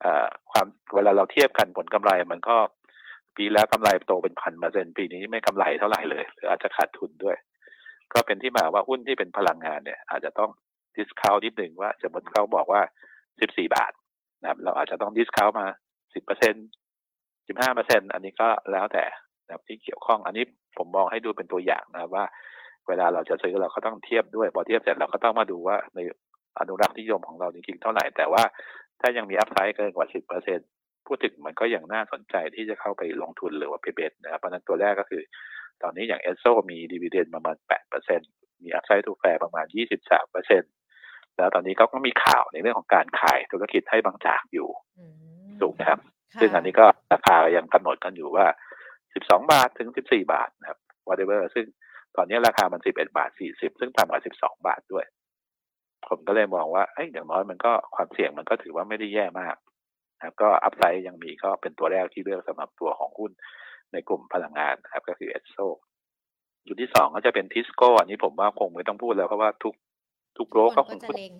[0.00, 2.56] เอ่อความเวลาเราเทียบกันผลกำไรมันก็
[3.36, 7.36] ปีแล้วกำไรโตเป็นพันเปอร์เซ็นต์ปีนี้ไม่กำไรเท่าไหร่เลยหรืออาจจะขาดทุนด้วย
[8.16, 10.50] ก็เป็นที่มาว่าหุ้นที่เป็นพลังงานเนี่ย อาจจะต้อง
[10.96, 12.82] discount นิดหนึ่งว่าสมมติเขาบอกว่า
[13.40, 13.92] สิบสี่บาท
[14.40, 15.66] นะครับ เราอาจจะต้อง discount มา
[16.14, 16.54] สิบเปอร์เซ็นต์
[17.48, 19.04] สิบห้าเปอร์เซ็นต์อันนี้ก็แล้วแต่
[19.46, 20.44] นะครับที่เกี่ยวข้องอันนี้
[20.78, 22.24] ผมมองให้ดูเป็นตัวอย่างนะครับว่า
[22.88, 25.98] เวลาเราจะซื้อเราก็ต้องเทียบด้วยพอเทียบเสร็จเราก็ต้องมาดูว่าใน
[26.58, 28.42] อนุรักษ์นิยมของเราจริงๆเท่าไหร่ แต่ว่า
[29.00, 30.68] ถ้ายังมี upside เกินกว่าสิบเปอร์เซ็นต์
[31.06, 35.22] พูดถึงมันก็ยังน่าสนใจที่จะเข้าไปลงทุนหรือว่าไป bet นะครับเพราะนั้นตัวแรกก็คือ
[35.82, 38.20] ตอนนี้อย่างเอสโซมี dividend ประมาณแปดเปอร์เซ็นต์
[38.62, 40.62] มี upside to fair ประมาณยี่สิบสามเปอร์เซ็นต์
[41.36, 45.04] แล้วตอนนี้เขาก็มีข่าวในเรื่องของการขายธุรกิจให้บางจากอยู่อื
[45.46, 46.00] มถูกนะครับ
[46.32, 48.46] ค่ะซึ่งอันนี้ก็ราคายังกำหนดกันอยู่ว่า
[48.96, 51.66] 12 บาทถึง 14 บาทนะครับ whatever ซึ่ง
[52.16, 55.04] ตอนนี้ราคามัน 11 บาท 40 ซึ่งต่ำกว่า 12 บาทด้วย
[56.08, 59.56] ผมก็เลยมองว่าเอ้ยอย่างน้อยมันก็ความเสี่ยงมันก็ถือว่าไม่ได้แย่มาก
[60.16, 63.32] นะครับก็ upside ยังมีก็เป็นตัวแรกที่เลือกสำหรับตัวของหุ้น
[63.92, 65.56] ในกลุ่มพลังงานนะครับก็คือเอสโซ
[66.64, 69.74] ตัวที่สองก็จะเป็นทิสโก้อันนี้ผมว่าคงไม่ต้องพูดแล้วเพราะว่าทุก
[70.38, 71.32] ทุกโรคก็คคนงจะพูดเล็ง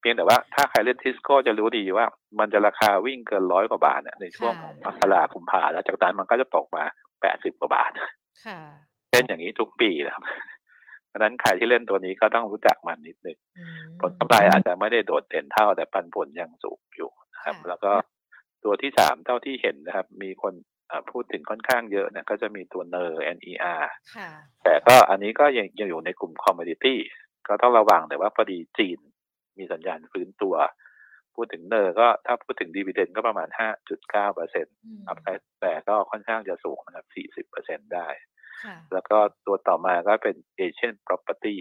[0.00, 2.06] เพียงแต่ว่าถ้าใครเล่นทิสโก้จะรู้ดีว่า
[2.38, 6.84] มันจะราคาวิ่งเกินร้อยกว่าบาทเนี่ยในช่วงของมกราคมพาแล้วจากนั้นมันก็จะตกมา
[7.22, 7.90] แปดสิบกว่าบาท
[8.46, 8.58] ค่ะ
[9.12, 10.24] เล่นอย่างนี้ทุกปีนะครับ
[11.06, 17.92] เพราะฉะนั้นใครที่เล่นตัวนี้ก็ต้องรู้จักมันนิดนึงอืมผลกำไรอาจจะไม่ได้โดดเด่นเท่าแต่ปันผลยังสูงอยู่นะครับค่ะแล้วก็
[18.64, 20.69] ตัวที่สามเท่าที่เห็นนะครับ มีคนอ่า
[21.10, 23.82] พูดถึงค่อนข้างเยอะเนี่ยก็จะมีตัวเนอร์ NER
[24.16, 24.30] ค่ะ
[24.64, 26.98] แต่ก็อันนี้ก็ยังยังอยู่ในกลุ่มคอมม o ดิตี้
[27.48, 28.98] ก็ต้องระวังแต่ว่าพอดีจีน
[29.58, 30.54] มีสัญญาณฟื้นตัว
[31.34, 33.48] พูดถึงเนอร์ก็ถ้าพูดถึงดีเวเดนก็ประมาณ
[33.90, 37.06] 5.9เปอร์เซ็นต์อืมอัพไซด์แต่ก็ค่อนข้างจะสูงนะครับ
[37.46, 38.08] 40เปอร์เซ็นต์ได้
[38.64, 41.56] ค่ะแล้วก็ตัวต่อมาก็เป็นเอเชียน property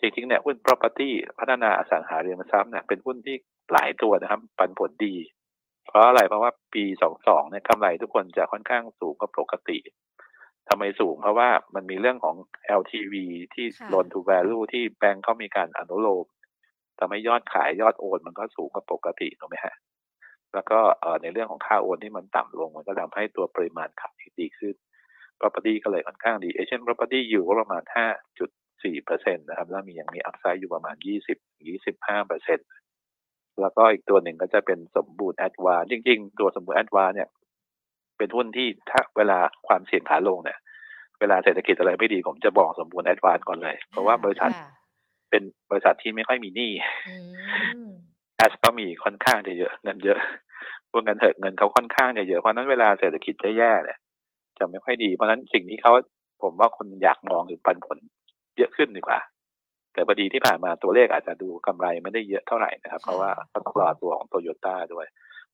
[0.00, 3.36] จริงๆเนี่ยหุ้น property พัฒนาอสังหาริมทรัพย์เนี่ยเป็นหุ้นที่
[3.72, 5.14] หลายตัวนะครับ ปันผลดี
[5.86, 6.84] เพราะอะไรเพราะว่าปี
[7.20, 9.78] 22เนี่ยกำไรทุกคนจะค่อนข้างสูงกว่าปกติ
[10.68, 12.36] ทำไมสูงเพราะว่ามันมีเรื่องของ
[12.80, 13.14] LTV
[13.54, 16.26] ที่ค่ะ loan to value ที่แบงก์เขามีการอนุโลม
[16.98, 19.74] ทำให้ยอดขายยอดโอนมันก็สูงกว่าปกติถูกไหมฮะ
[20.54, 24.74] แล้วก็เอ่อในเรื่องของค่าโอนที่มันต่ำลง มันก็ทำให้ตัวปริมาณขายดีขึ้น
[25.40, 27.82] property ก็เลยค่อนข้างดี Asian property อยู่ก็ประมาณ
[28.44, 30.96] 5.4เปอร์เซ็นต์นะครับ แล้วมียังมี upside อยู่ประมาณ
[31.62, 32.66] 20-25เปอร์เซ็นต์
[33.60, 37.28] แล้วก็อีกตัวหนึ่งก็จะเป็นสมบูรณ์ advance จริง ๆ ตัวสมบูรณ์ advance เนี่ย
[38.18, 40.58] เป็นหุ้นที่ถ้าเวลาความเสี่ยงขาลงเนี่ย
[41.20, 44.70] เวลาเศรษฐกิจอะไรไม่ดีผมจะบอกสมบูรณ์ advance ก่อนเลย เพราะว่าบริษัทค่ะ
[45.30, 46.72] เป็นบริษัทที่ไม่ค่อยมีหนี้
[47.08, 47.16] อื
[47.88, 47.90] ม
[48.36, 50.18] แอสก็มีค่อนข้างจะเยอะเงินเยอะ
[50.90, 53.98] พูดกันเถอะเงินเขาค่อนข้างจะเยอะเพราะฉะนั้นเวลาเศรษฐกิจจะแย่เนี่ย
[54.58, 55.92] จะไม่ค่อยดีเพราะฉะนั้นสิ่งที่เขา
[56.42, 57.98] ผมว่าคนอยากมองคือปันผล
[58.58, 59.18] เยอะขึ้นดีกว่า
[59.94, 65.06] แต่พอดีที่ผ่านมาตัวเลขอาจจะดูกำไรไม่ได้เยอะเท่าไหร่นะครับ เพราะว่าก็ต้องรอตัวของโตโยต้าด้วย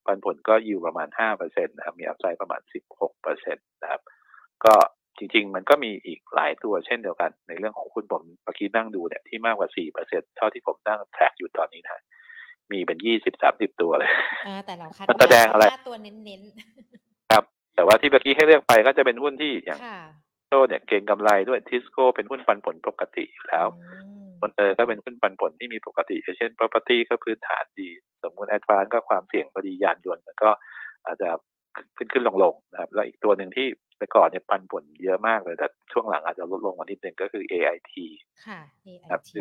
[0.05, 4.01] ปันผลก็อยู่ประมาณห้าเปอร์เซ็นต์นะครับ มี upside ประมาณสิบหกเปอร์เซ็นต์นะครับ
[4.65, 4.73] ก็
[5.17, 12.03] จริง ๆ มันก็มีอีกหลายตัวเช่นเดียวกัน ในเรื่องของคุณผมเมื่อกี้นั่งดูเนี่ยที่มากกว่าสี่เปอร์เซ็นเท่าที่ผมนั่ง track อยู่ตอนนี้นะ
[12.71, 14.11] มีเป็นยี่สิบสามสิบตัวเลย
[14.47, 16.41] อ่าแต่เราคัดมันแสดงอะไรห้าตัวเน้น
[17.31, 17.43] ครับ
[17.75, 19.99] แต่ว่าที่เมื่อกี้ให้เลือกไปก็จะเป็นหุ้นที่อย่างๆเอส
[20.49, 23.67] โซเนี่ยเก็งกำไรด้วยทิสโก้เป็นหุ้นปันผลปกติอยู่แล้ว
[24.41, 27.89] อืมมอนเตอร์ก็เป็นหุ้นปันผลที่มีปกติ เช่น property ก็พื้นฐานดี
[28.23, 30.49] สมมุติแอดวานก็ความเสี่ยงพอดียานยนต์มันก็
[31.05, 31.29] อาจจะ
[31.97, 37.93] ขึ้นขึ้นลงลงนะครับ แล้วอีกตัวหนึ่งที่แต่ก่อนเนี่ยปันผลเยอะมากเลย แต่ช่วงหลังอาจจะลดลงมานิดนึงก็คือ AIT
[38.47, 38.59] ค่ะ
[39.11, 39.31] ครับ AIT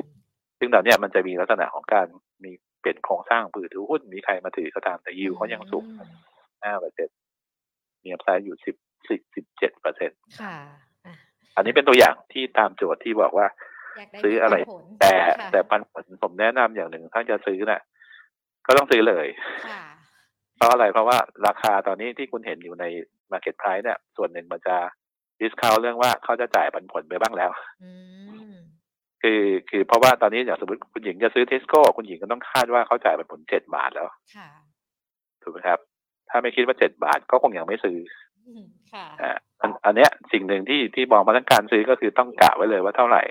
[0.58, 2.06] ซึ่งตอนเนี้ยมันจะมีลักษณะของการ
[2.44, 6.10] มีเปลี่ยนโครงสร้างผือถือหุ้นมีใครมาถือก็ตามแต่ยิวเขายังสูงอืม
[6.64, 7.16] ห้าเปอร์เซ็นต์
[8.02, 8.76] มีอัพไซด์อยู่สิบ
[9.08, 10.56] สิบสิบเจ็ดเปอร์เซ็นต์ค่ะ
[11.06, 11.14] อะ
[11.56, 13.69] อันนี้เป็นตัวอย่างที่ตามโจทย์ที่บอกว่าอยากได้
[14.22, 17.80] ซื้ออะไรผลแต่ค่ะแต่ปันผลผมแนะนำอย่างหนึ่งถ้าจะซื้อน่ะ
[18.66, 19.26] ก็ต้องซื้อเลย
[19.68, 19.82] ค่ะ
[20.56, 22.84] เพราะอะไรเพราะว่าราคาตอนนี้ที่คุณเห็นอยู่ใน
[23.32, 24.76] Market Price เนี่ย ส่วนหนึ่งมันจะ
[25.40, 27.50] ดิสคาวเรื่องว่าเขาจะจ่ายปันผลไปบ้างแล้ว
[27.84, 27.92] อื
[28.52, 28.56] ม
[29.22, 34.48] คือคือเพราะว่าตอนนี้อย่างสมมติคุณหญิงจะซื้อเทสโก้คุณหญิงก็ต้องคาดว่าเขาจ่ายปันผลเจ็ดบาทแล้วค่ะ
[35.42, 35.78] ถูกไหมครับ
[36.30, 37.98] ถ้าไม่คิดว่าเจ็ดบาทก็คงยังไม่ซื้อ
[38.92, 39.06] ค่ะ
[39.60, 43.22] อันอันเนี้ยสิ่งหนึ่งที่ที่มองมาทั้งการซื้อก็คือต้องกะไว้เลยว่าเท่าไหร่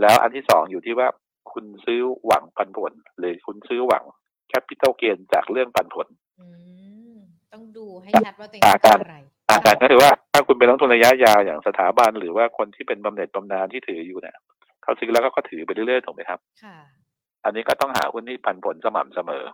[0.00, 1.08] แล้วอันที่สองอยู่ที่ว่า
[1.52, 4.04] คุณซื้อหวังปันผล หรือคุณซื้อหวัง
[4.48, 6.06] capital gain จากเรื่องปันผล
[7.52, 9.16] ต้องดูให้ชัดว่าตัวเองต้องอะไร
[9.50, 14.36] ต่างกันก็คือว่าถ้าคุณเป็นนักทุนระยะยาวอย่างสถาบัน หรือว่าคนที่เป็นบำเหน็จบำนาญที่ถืออยู่เนี่ย
[14.82, 16.76] เขาซื้อแล้วก็เขาถือไปเรื่อยๆถูกไหมครับค่ะ
[17.44, 19.44] อันนี้ก็ต้องหาหุ้นที่ปันผลสม่ำเสมอ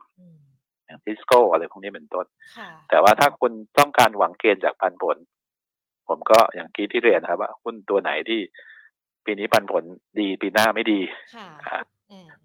[0.87, 2.27] อย่างทิสโก้อะไรพวกนี้เป็นต้น
[2.91, 5.17] แต่ว่าถ้าคุณต้องการหวังเกณฑ์จากปันผล
[6.09, 8.41] ผมก็อย่างกี้ที่เรียนครับว่าหุ้นตัวไหนที่
[9.29, 9.85] ปีนี้ปันผล
[10.19, 11.01] ดีปีหน้าไม่ดี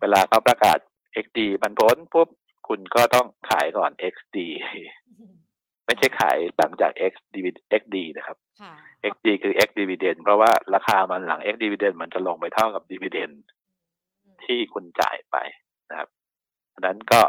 [0.01, 0.77] เวลาเขาประกาศ
[1.23, 2.29] XD ปันผลปุ๊บ
[2.67, 4.37] คุณก็ต้องขายก่อน XD
[5.85, 7.13] ไม่ใช่ขายหลังจาก X
[7.81, 8.37] XD นะครับ
[9.11, 13.35] XD คือ X dividend เพราะว่าราคามันหลัง X dividend มันจะลงไปเท่ากับ dividend
[14.45, 15.37] ที่คุณจ่ายไป
[15.89, 16.09] นะครับ
[16.73, 17.21] ดังนั้นก็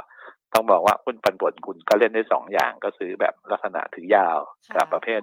[0.53, 4.39] ต้องบอกว่าหุ้นปันผลคุณก็เล่นได้สองอย่างก็ซื้อแบบลักษณะถือยาว
[4.77, 5.21] กับประเภท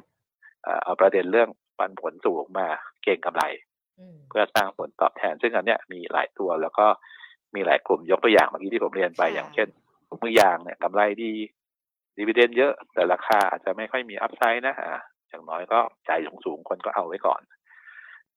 [0.84, 2.67] เอาประเด็นเรื่องปันผลสูงมา
[3.04, 3.44] เก่งกำไร
[4.30, 6.86] เพื่อสร้างผลตอบแทน ซึ่งอันเนี้ยมีหลายตัวแล้วก็
[7.56, 9.68] มีหลายกลุ่มยกตัวอย่างเมื่อกี้ที่ผมเรียนไปอย่างเช่น
[10.22, 11.32] มือยางเนี่ยกำไรดี
[12.18, 17.42] ดีเวเดนเยอะ แต่ราคาอาจจะไม่ค่อยมีอัพไซด์นะฮะอย่างน้อยก็จ่ายสูงๆคนก็เอาไว้ก่อน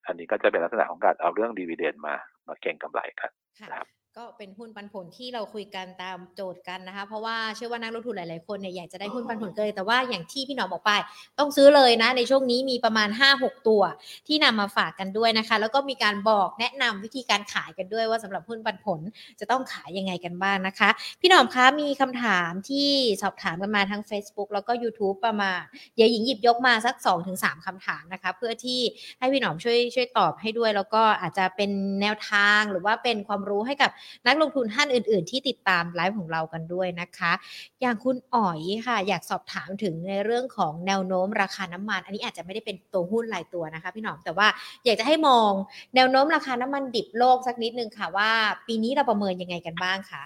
[0.06, 2.14] อันนี้ก็จะเป็นลักษณะของการเอาเรื่องดีเวเดนมา
[2.48, 3.30] มาเก่งกำไรกัน
[3.70, 3.86] ครับ
[4.20, 10.90] ก็เป็นหุ้นปันผลที่เราคุยกันตามโจทย์กันนะคะ เพราะว่าเชื่อว่านักลงทุนหลาย ๆ คนเนี่ยอยากจะได้หุ้นปันผลเกินแต่ว่าอย่างที่พี่หนอมบอกไป
[11.38, 13.82] ต้องซื้อเลยนะ ในช่วงนี้มีประมาณ 5-6 ตัว
[14.26, 19.00] ที่นำมาฝากกันด้วยนะคะ แล้วก็มีการบอกแนะนำวิธีการขายกันด้วยว่าสำหรับหุ้นปันผล
[19.40, 22.88] จะต้องขายยังไงกันบ้างนะคะ พี่หนอมคะมีคำถามที่
[23.22, 25.60] สอบถามกันมาทั้ง Facebook แล้วก็ YouTube ประมาณ
[25.94, 26.94] เดี๋ยวหญิงหยิบยกมาสัก
[27.30, 28.80] 2-3คำถามนะคะ เพื่อที่
[29.18, 33.90] ให้พี่หนอมช่วยช่วยตอบให้ด้วย แล้วก็อาจจะเป็นแนวทางหรือว่าเป็นความรู้ให้กับ
[34.26, 37.32] นักลงทุนท่านอื่น ๆ ที่ติดตามไลฟ์ของเรากันด้วยนะคะ
[37.82, 44.48] อย่างคุณอ๋อยค่ะ อยากสอบถามถึงในเรื่องของแนวโน้มราคาน้ำมัน อันนี้อาจจะไม่ได้เป็นตัวหุ้นรายตัวนะคะ พี่หนอมแต่ว่า
[44.84, 45.50] อยากจะให้มอง
[45.94, 48.30] แนวโน้มราคาน้ำมันดิบโลกสักนิดนึงค่ะว่า
[48.66, 50.24] ปีนี้เราประเมินยังไงกันบ้างคะ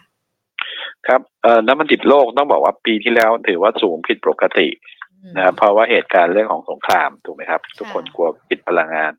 [1.06, 4.68] ครับเอ่อน้ำมันดิบโลกต้องบอกว่าปีที่แล้วถือว่าสูงผิดปกติ
[5.36, 9.12] นะครับเพราะว่าเหตุการณ์เรื่องของสงครามถูกไหมครับ ทุกคนกลัววิกฤตพลังงาน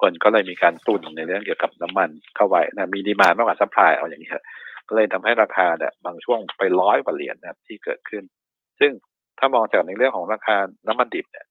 [0.00, 4.42] คนก็เลยมีการตุนในเรื่องเกี่ยวกับน้ำมันเข้าไว้นะมี demand มากกว่า supply เอาอย่างนี้ครับ
[4.88, 8.24] ก็เลยทำให้ราคาเนี่ยบางช่วงไปร้อยกว่าเหรียญนะครับที่เกิดขึ้น
[8.80, 8.92] ซึ่ง
[9.38, 10.56] ถ้ามองจากในเรื่องของราคา
[10.88, 11.46] น้ำมันดิบเนี่ย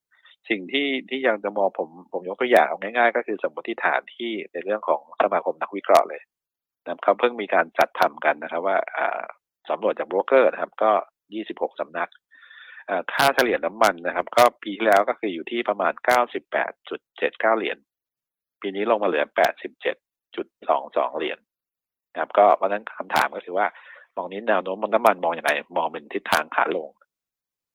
[0.50, 6.22] สิ่งที่ที่ยังจะมองผมผมยกตัวอย่างง่าย ๆ ก็คือสมมติฐานที่ในเรื่องของสมาคมนักวิเคราะห์เลย
[6.84, 8.78] นะครับเขาเพิ่งมีการจัดทำกันนะครับ ว่า
[9.70, 10.92] สำรวจจากโบรกเกอร์นะครับ ก็
[11.36, 12.10] 26สำนัก
[13.14, 15.94] ค่าเฉลี่ยน้ำมันนะครับ ก็ปีที่แล้วก็คืออยู่ที่ประมาณ
[16.72, 17.78] 98.79 เหรียญ
[18.62, 19.26] ปีนี้ลงมาเหลือ
[20.02, 21.40] 87.22 เหรียญ
[22.12, 23.68] นะครับ ก็เพราะนั้นคำถามก็คือว่า
[24.16, 26.90] มองนี้แนวโน้มน้ำมันมองอย่างไรมองเป็นทิศทางขาลง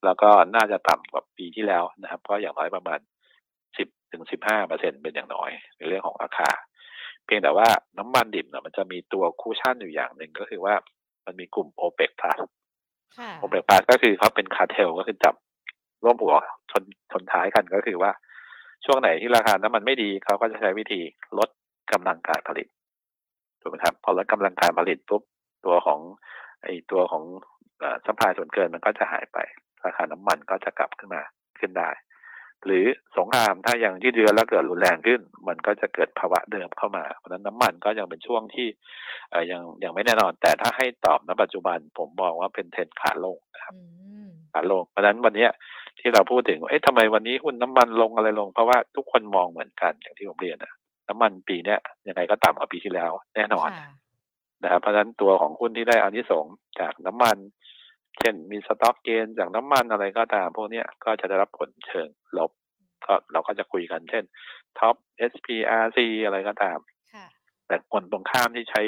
[0.05, 2.99] แล้วก็น่าจะต่ำกว่าปีที่แล้วนะครับ ก็อย่างน้อยประมาณ
[3.55, 6.51] 10ถึง15เปอร์เซ็นเป็นอย่างน้อย ในเรื่องของราคา
[7.25, 10.75] เพียงแต่ว่าน้ำมันดิบเนี่ยมันจะมีตัวคูชั่นอยู่อย่างหนึ่งก็คือว่า
[11.27, 12.39] มันมีกลุ่มโอเปกพลัส
[13.39, 15.35] โอเปกพลัสก็คือเขาเป็นคาเทลก็คือจับ
[16.05, 16.35] ร่วมหัว
[16.71, 18.11] ชนชนท้ายกันก็คือว่า
[18.85, 21.01] ช่วงไหนที่ราคาน้ำมันไม่ดีเขาก็จะใช้วิธี
[21.39, 21.49] ลด
[21.93, 22.67] กำลังการผลิต
[23.61, 25.23] ถูกไหมครับ พอลดกำลังการผลิตปุ๊บ
[25.67, 26.01] ตัวของ
[26.63, 27.25] ไอตัวของ
[28.07, 29.39] สัมภาระส่วนเกินมันก็จะหายไป
[29.85, 31.23] ราคาน้ำมันก็จะกลับขึ้นมา
[31.59, 31.91] ขึ้นได้
[32.65, 32.85] หรือ
[33.17, 38.69] สงครามถ้ายังที่เดือแล้วเกิดรุนแรงขึ้น มันก็จะเกิดภาวะเดิมเข้ามาเพราะนั้นน้ำมันก็ยังเป็นช่วงที่
[39.51, 43.75] ยังยังไม่แน่นอน แต่ถ้าให้ตอบณปัจจุบันผมมองว่าเป็นเทรนขาลงนะครับ
[44.53, 45.47] ขาลง เพราะนั้นวันนี้
[46.01, 50.73] ที่เราพูดถึงเอ๊ะทำไมวันนี้หุ้นน้ำมันลงอะไรลง เพราะว่าทุกคนมองเหมือนกันอย่างที่ผมเรียนนะ
[51.09, 53.69] น้ำมันปีเนี้ยยังไงก็ต่ำกว่าปีที่แล้ว แน่นอน
[54.63, 57.37] นะครับเพราะฉะนั้นตัวของหุ้นที่ได้อานิสงส์จากน้ำมัน
[58.19, 62.09] เช่นมี stock gain จากน้ำมันอะไรก็ตามพวกเนี้ยก็จะได้รับผลเชิง
[62.39, 62.51] ลบ
[63.07, 64.25] ก็เราก็จะคุยกันเช่น
[64.79, 64.97] TOP
[65.33, 66.79] SPRC อะไรก็ตาม
[67.67, 68.83] แต่คนตรงข้ามที่ใช้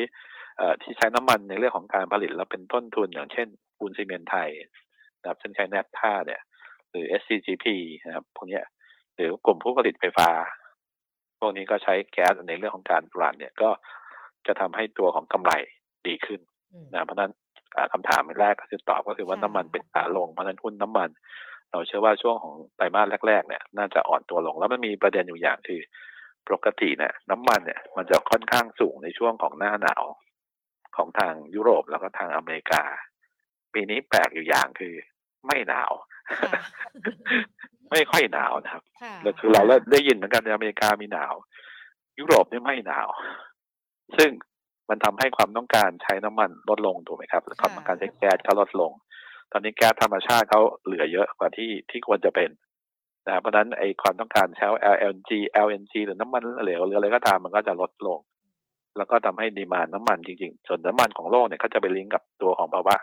[0.83, 3.49] ที่ใช้น้ำมันในเรื่องของการผลิตแล้วเป็นต้นทุนอย่างเช่น
[3.79, 4.51] ปูนซีเมนต์ไทย
[5.23, 6.41] นะครับเช่นใช้แนบท่าเนี่ย
[6.91, 7.67] หรือ SCGP
[8.07, 8.61] นะครับพวกนี้
[9.15, 10.29] หรือกลุ่มผู้ผลิตไฟฟ้า
[11.41, 13.71] พวกนี้ก็ใช้แก๊สในเรื่องของการปลันเนี่ยก็
[14.47, 15.53] จะทำให้ตัวของกำไร
[16.07, 16.41] ดีขึ้น
[16.93, 17.33] นะเพราะนั้น
[17.93, 21.11] คำถามแรกก็คือตอบก็คือว่าน้ำมันเป็นขาลงเพราะนั้นหุ้นน้ำมัน
[21.71, 25.81] เราเชื่อว่าช่วงของไตรมาสแรกๆ เนี่ย น่าจะอ่อนตัวลงแล้วมันมีประเด็นอยู่อย่างคือ
[26.49, 30.05] ปกติเนี่ยน้ำมันเนี่ยมันจะค่อนข้างสูงในช่วงของหน้าหนาว
[30.97, 32.83] ของทางยุโรปแล้วก็ทางอเมริกา
[33.75, 34.95] ปีนี้แปลกอยู่อย่างคือ
[35.47, 35.93] ไม่หนาว
[37.91, 38.83] ไม่ค่อยหนาวนะครับ
[39.23, 41.35] แล้วคือเราได้ยินเหมือนกันในอเมริกามีหนาว
[42.19, 43.09] ยุโรปนี่ไม่หนาว
[44.17, 44.31] ซึ่ง
[44.89, 48.93] มันทำให้ความต้องการใช้น้ำมันลดลงถูกไหมครับความต้องการใช้แก๊สก็ลดลง
[49.53, 52.51] ตอนนี้แก๊สธรรมชาติเขาเหลือเยอะกว่าที่ที่ควรจะเป็น
[53.27, 55.31] นะเพราะนั้นไอความต้องการใช้ LNG
[55.67, 58.19] LNG หรือน้ำมันเหลวหรืออะไรก็ตามมันก็จะลดลง
[58.97, 62.97] แล้วก็ทำให้ดีมานน้ำมันจริงๆ ส่วนน้ำมันของโลกเนี่ยก็จะไปลิงก์กับตัวของภาวะ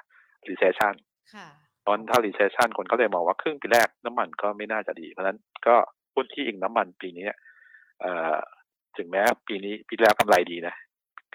[0.50, 0.94] recession
[1.34, 1.68] ค่ะตอน
[2.10, 5.76] ถ้า recession คนก็เลยมองว่าครึ่งปีแรกน้ำมันก็ไม่น่าจะดี เพราะฉะนั้นก็
[6.14, 7.28] หุ้นที่อิงน้ำมันปีนี้
[8.02, 8.38] เอ่อ
[8.98, 10.76] ถึงแม้ปีนี้ปีแรกกำไรดีนะ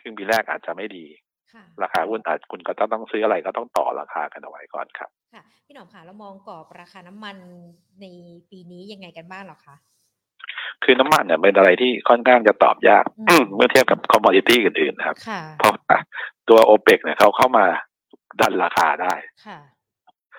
[0.01, 1.07] ครึ่งปีแรกอาจจะไม่ดี
[1.53, 7.37] ค่ะราคาหุ้นอาจคุณก็ต้องซื้ออะไรก็ต้องต่อราคากันเอาไว้ก่อนครับค่ะพี่หนอมค่ะเรามองกรอบราคาน้ำมัน
[8.01, 8.07] ใน
[8.51, 9.77] ปีนี้ยังไงกันบ้างเหรอคะ
[10.85, 15.97] คือน้ำมันเนี่ยเป็นอะไรที่ค่อนข้างจะตอบยากอืมเมื่อเทียบกับคอมมอดิตี้อื่นๆนะครับค่ะเพราะว่า
[16.49, 17.64] ตัวโอเปกเนี่ยเขาเข้ามา
[18.40, 19.14] ดันราคาได้
[19.47, 19.59] ค่ะ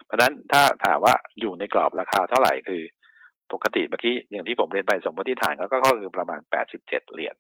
[0.06, 2.82] เพราะฉะนั้นถ้าถามว่าอยู่ในกรอบราคาเท่าไหร่คือ
[3.54, 6.40] ปกติเมื่อกี้อย่างที่ผมเรียนไปสมมติฐานก็ก็คือประมาณ
[6.72, 7.36] 87 เหรียญ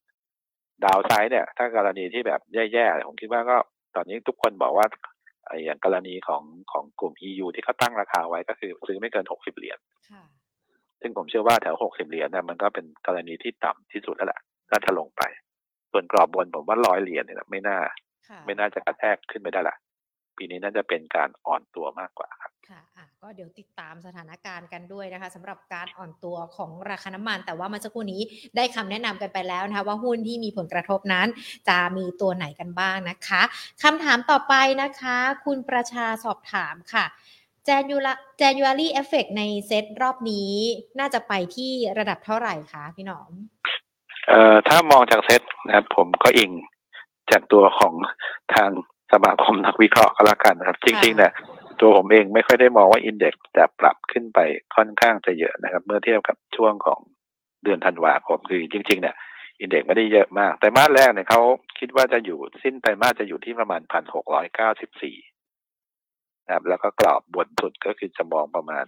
[0.83, 3.57] ดาวไซด์เนี่ย ถ้ากรณีที่แบบแย่ๆผมคิดว่าก็
[3.95, 4.87] ตอนนี้ทุกคนบอกว่า
[5.47, 9.77] ไอ้อย่างกรณีของของกลุ่ม EU ที่เขาตั้งราคาไว้ก็คือซื้อไม่เกิน 60 เหรียญ
[10.11, 10.23] ค่ะ
[11.01, 15.23] ซึ่งผมเชื่อว่าแถว 60 เหรียญเนี่ยมันก็เป็นกรณีที่ต่ำที่สุดแล้วแหละน่าจะลงไป
[15.91, 17.79] ส่วนกรอบบนผมว่าร้อยเหรียญเนี่ยไม่น่า
[18.27, 19.75] ค่ะไม่น่าจะกระแทกขึ้นไปได้ละ
[20.37, 28.21] ปีนี้น่าจะเป็นการอ่อนตัวมากกว่าครับค่ะอะก็เดี๋ยวติดตามสถานการณ์กันด้วยนะคะสำหรับการอ่อนตัวของราคาน้ำมัน แต่ว่าเมื่อสักครู่นี้
[28.55, 31.27] ได้คำแนะนำกันไปแล้วนะคะ ว่าหุ้นที่มีผลกระทบนั้น
[31.69, 33.41] จะมีตัวไหนกันบ้างนะคะ
[33.83, 37.05] คำถามต่อไปนะคะ คุณประชาสอบถามค่ะ
[37.67, 40.51] January January Effect ในเซตรอบนี้
[40.99, 43.31] น่าจะไปที่ระดับเท่าไหร่คะพี่หนอม
[44.27, 46.51] เอ่อถ้ามองจากเซตนะครับผมก็อิง
[47.31, 47.93] จากตัวของ
[48.53, 48.71] ทาง
[49.15, 51.31] สมาคมนักวิเคราะห์ก็แล้วกันนะครับ จริงๆเนี่ย
[51.79, 54.39] ตัวผมเองไม่ค่อยได้มองว่าอินเด็กซ์จะปรับขึ้นไป
[54.75, 56.99] ค่อนข้างจะเยอะนะครับ เมื่อเทียบกับช่วงของ
[57.63, 59.15] เดือนธันวาคมคือจริง ๆ เนี่ย
[59.59, 61.41] อินเด็กซ์ไม่ได้เยอะมาก แต่มาสแรกเนี่ยเขา
[61.79, 65.17] คิดว่าจะอยู่สิ้นไตรมาสจะอยู่ที่ประมาณพันหกร้อยเก้าสิบสี่
[66.45, 68.85] นะครับแล้วก็กรอบบนสุดก็คือจะมองประมาณ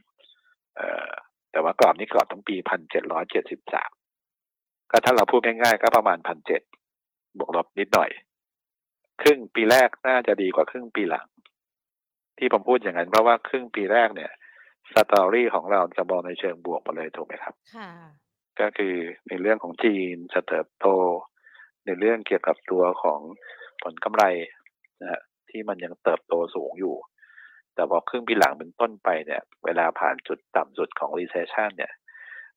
[0.75, 1.09] เอ่อ
[1.51, 3.91] แต่ว่ากรอบนี้กรอบทั้งปีพันเจ็ดร้อยเจ็ดสิบสาม
[4.91, 6.61] ก็ถ้าเราพูดง่ายๆ ก็ประมาณพันเจ็ด
[7.37, 8.09] บวกลบนิดหน่อย
[9.21, 11.27] ครึ่งปีแรกน่าจะดีกว่าครึ่งปีหลัง
[12.37, 14.31] ที่ผมพูดอย่างนั้นเพราะว่าครึ่งปีแรกเนี่ย
[14.93, 17.89] สตอรี่ของเราจะมองในเชิงบวกหมาเลยถูกไหมครับ ค่ะ
[18.59, 18.95] ก็คือ
[19.29, 20.87] ในเรื่องของจีนจะเติบโต
[21.85, 23.19] ในเรื่องเกี่ยวกับตัวของ
[23.83, 24.23] ผลกำไร
[25.01, 26.95] นะฮะที่มันยังเติบโตสูงอยู่
[27.73, 31.93] แต่พอครึ่งปีหลังเป็นต้นไปเนี่ย เวลาผ่านจุดต่ำสุดของ recession เนี่ย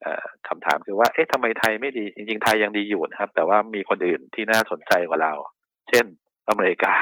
[0.02, 5.32] เอ่อคำถามคือว่า เอ๊ะทำไมไทยไม่ดี จริง ๆ ไทยยังดีอยู่นะครับ แต่ว่ามีคนอื่นที่น่าสนใจกว่าเรา
[5.88, 6.06] เช่น
[6.50, 6.94] อเมริกา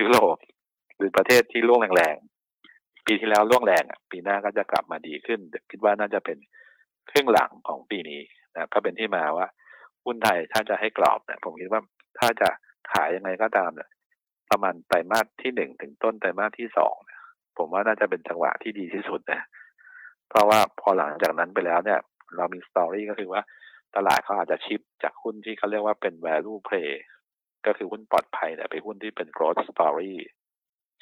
[0.00, 0.36] ยุโรป
[0.96, 6.38] หรือประเทศที่ร่วงแรงๆ ปีที่แล้วร่วงแรงปีหน้าก็จะกลับมาดีขึ้น คิดว่าน่าจะเป็น
[7.10, 8.20] ครึ่งหลังของปีนี้
[8.54, 9.46] นะก็เป็นที่มาว่า
[10.04, 11.80] หุ้นไทยถ้าจะให้กรอบเนี่ยผมคิดว่า
[12.18, 12.48] ถ้าจะ
[12.92, 13.88] ขายยังไงก็ตามเนี่ย
[14.50, 16.96] ประมาณไตรมาสที่หนึ่งถึงต้นไตรมาสที่สอง
[17.58, 19.40] ผมว่าน่าจะเป็นจังหวะที่ดีที่สุดนะ
[20.28, 22.00] เพราะว่าพอหลังจากนั้นไปแล้วเนี่ย
[22.36, 23.42] เรามีสตอรี่ก็คือว่า
[23.96, 26.90] ตลาดเขาอาจจะชิปจากหุ้นที่เขาเรียกว่าเป็น value play
[27.66, 30.12] ก็คือหุ้นปลอดภัยเนี่ยไปหุ้นที่เป็น growth story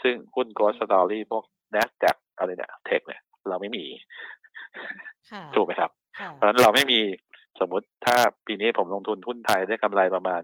[0.02, 1.44] ซึ่งหุ้น growth story พวก
[1.74, 3.84] NASDAQ อะไรเนี่ย tech เนี่ยเราไม่มี
[5.30, 7.00] ค่ะถูกไหมครับค่ะเพราะฉะนั้นเราไม่มี
[7.60, 10.42] สมมุติถ้าปีนี้ผมลงทุนหุ้นไทยได้กำไรประมาณ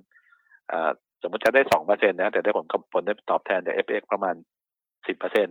[0.72, 0.90] อ่า
[1.22, 4.35] สมมติจะได้สองเปอร์เซ็นต์นะแต่ได้ผลผลได้ตอบแทนจาก FX ประมาณ
[5.07, 5.48] สิบเปอร์เซ็นต์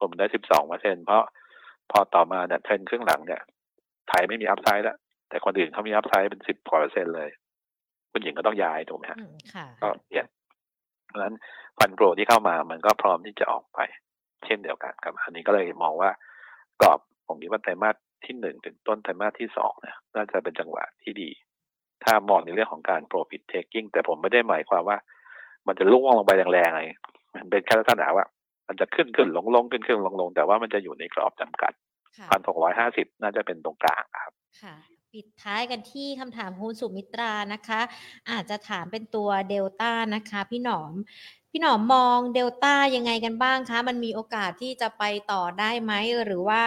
[0.00, 1.24] ผมได้สิบสองเปอร์เซ็นต์เพราะ
[1.90, 3.42] พอต่อมาเนี่ยเทรนด์ครึ่งหลังเนี่ย
[4.08, 4.96] ไทยไม่มี upside แล้ว
[5.28, 7.30] แต่คนอื่นเขามี upside เป็นสิบกว่าเปอร์เซ็นต์เลย
[8.16, 10.26] คุณหญิงก็ต้องย้ายถูกไหมฮะอืมค่ะก็เปลี่ยน
[11.06, 11.34] เพราะฉะนั้น
[11.78, 13.78] fund flow ที่เข้ามามันก็พร้อมที่จะออกไป
[14.46, 16.10] เช่นเดียวกันครับ อันนี้ก็เลยมองว่า
[16.80, 21.30] กรอบผมคิดว่าไตรมาสที่หนึ่งถึงต้นไตรมาสที่สองเนี่ยน่าจะเป็นจังหวะที่ดี
[22.04, 24.98] ถ้ามองในเรื่องของการ profit taking แต่ผมไม่ได้หมายความว่า
[25.66, 26.82] มันจะล่วงลงไปแรงๆอะไร
[27.34, 28.26] มันเป็นแค่ลักษณะว่า
[28.68, 31.72] มันจะขึ้นขึ้นลงลงขึ้นขึ้นลงลงแต่ว่ามันจะอยู่ในกรอบจำกัด
[32.18, 34.74] ค่ะพันหกร้อยห้าสิบน่าจะเป็นตรงกลางครับค่ะ
[35.12, 37.80] ปิดท้ายกันที่คำถามคุณสุมิตรานะคะ
[38.30, 40.92] อาจจะถามเป็นตัวเดลต้านะคะ พี่หนอม
[41.50, 45.92] พี่หนอมมองเดลต้ายังไงกันบ้างคะ มันมีโอกาสที่จะไปต่อได้ไหม
[46.24, 46.62] หรือว่า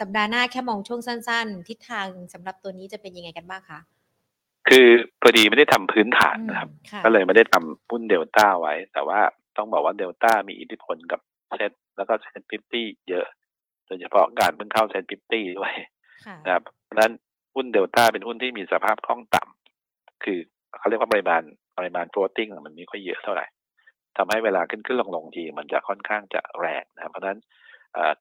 [0.00, 3.80] สัปดาห์หน้าแค่มองช่วงสั้น ๆ ทิศทางสำหรับตัวนี้จะเป็นยังไงกันบ้างคะ
[4.68, 4.86] คือ
[5.20, 9.20] พอดีไม่ได้ทำพื้นฐานนะครับอืมค่ะก็เลยไม่ได้ทำหุ้นเดลต้าไว้ แต่ว่า
[9.56, 11.20] ต้องบอกว่าเดลต้ามีอิทธิพลกับ
[11.56, 13.26] เซ็ตแล้วก็ SET fifty เยอะ
[13.86, 15.72] โดยเฉพาะการเพิ่งเข้า SET fifty ด้วย
[16.26, 17.12] ค่ะนะครับเพราะฉะนั้น
[17.54, 20.38] หุ้นเดลต้าเป็นหุ้นที่มีสภาพคล่องต่ำคือ
[20.78, 21.42] เขาเรียกว่าปริมาณ
[21.78, 23.46] ปริมาณ floating มันไม่ค่อยเยอะเท่าไหร่
[24.16, 27.38] ทำให้เวลาขึ้นขึ้นลงลงทีมันจะค่อนข้างจะแรงนะเพราะฉะนั้น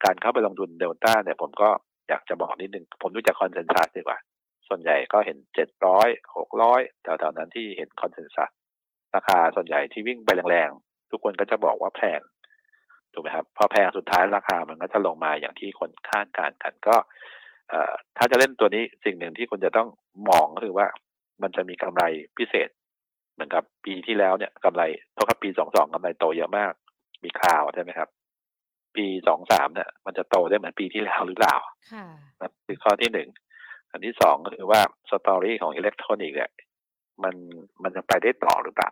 [0.04, 1.70] การเข้าไปลงทุนเดลต้าเนี่ยผมก็
[2.10, 4.18] อยากจะบอกนิดนึง ผมดูจาก consensus ดีกว่า
[4.68, 8.50] ส่วนใหญ่ก็เห็นเจ็ดร้อยหกร้อยแถวๆนั้นที่เห็น consensus
[9.16, 12.20] ราคาส่วนใหญ่ที่วิ่งไปแรงๆ ทุกคนก็จะบอกว่าแพง
[13.14, 16.96] ถูกไหมครับ พอแพงสุดท้ายราคามันก็จะลงมาอย่างที่คนคาดการณ์กันก็
[18.18, 19.88] ถ้าจะเล่นตัวนี้สิ่งหนึ่งที่คุณจะต้อง
[20.30, 20.88] มองก็คือว่า
[21.42, 22.04] มันจะมีกำไร
[22.38, 22.70] พิเศษ
[23.34, 26.74] เหมือนกับปีที่แล้วเนี่ยกำไรเท่ากับปีสองสองกำไรโตเยอะมาก
[27.24, 28.10] มีคราวใช่ไหมครับ
[28.96, 31.56] ปีสองสามเนี่ย มันจะโตได้เหมือนปีที่แล้วหรือเปล่า
[31.94, 32.06] ค่ะ
[32.42, 33.30] นะคือข้อที่หนึ่ง
[33.92, 36.52] อันที่สองก็คือว่า story ของอิเล็กทรอนิกส์เนี่ย
[37.24, 37.36] มัน
[37.84, 38.92] มันจะไปได้ต่อหรือเปล่า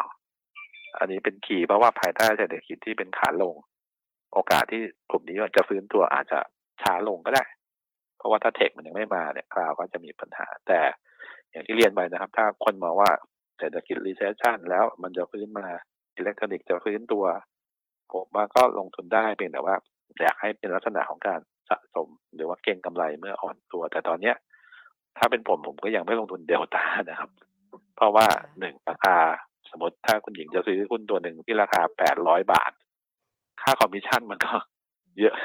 [0.97, 3.55] อันนี้เป็น key เพราะว่าภายใต้เศรษฐกิจที่เป็นขาลง
[4.33, 6.39] โอกาสที่กลุ่มนี้จะฟื้นตัวอาจจะ
[6.81, 7.43] ช้าลงก็ได้
[8.19, 10.79] เพราะว่าถ้า tech มันยังไม่มาเนี่ยคราวก็จะมีปัญหา แต่
[11.51, 13.11] อย่างที่เรียนไปนะครับ ถ้าคนมองว่า
[13.59, 15.67] เศรษฐกิจ recession แล้วมันจะฟื้นมา
[16.15, 17.25] อิเล็กทรอนิกส์จะฟื้นตัว
[18.13, 19.75] ผมว่าก็ลงทุนได้เพียงแต่ว่า
[20.21, 21.39] อยากให้เป็นลักษณะของการ
[21.69, 24.35] สะสม หรือว่าเก็งกำไรเมื่ออ่อนตัว แต่ตอนเนี้ย
[25.17, 27.29] ถ้าเป็นผมผมก็ยังไม่ลงทุนเดลต้านะครับ
[27.95, 28.27] เพราะว่า
[28.59, 29.17] หนึ่งราคา
[29.69, 32.71] สมมติถ้าคุณหญิงจะซื้อหุ้นตัวหนึ่งที่ราคาแปดร้อยบาท
[33.61, 34.53] ค่าคอมมิชชั่นมันก็
[35.19, 35.35] เยอะ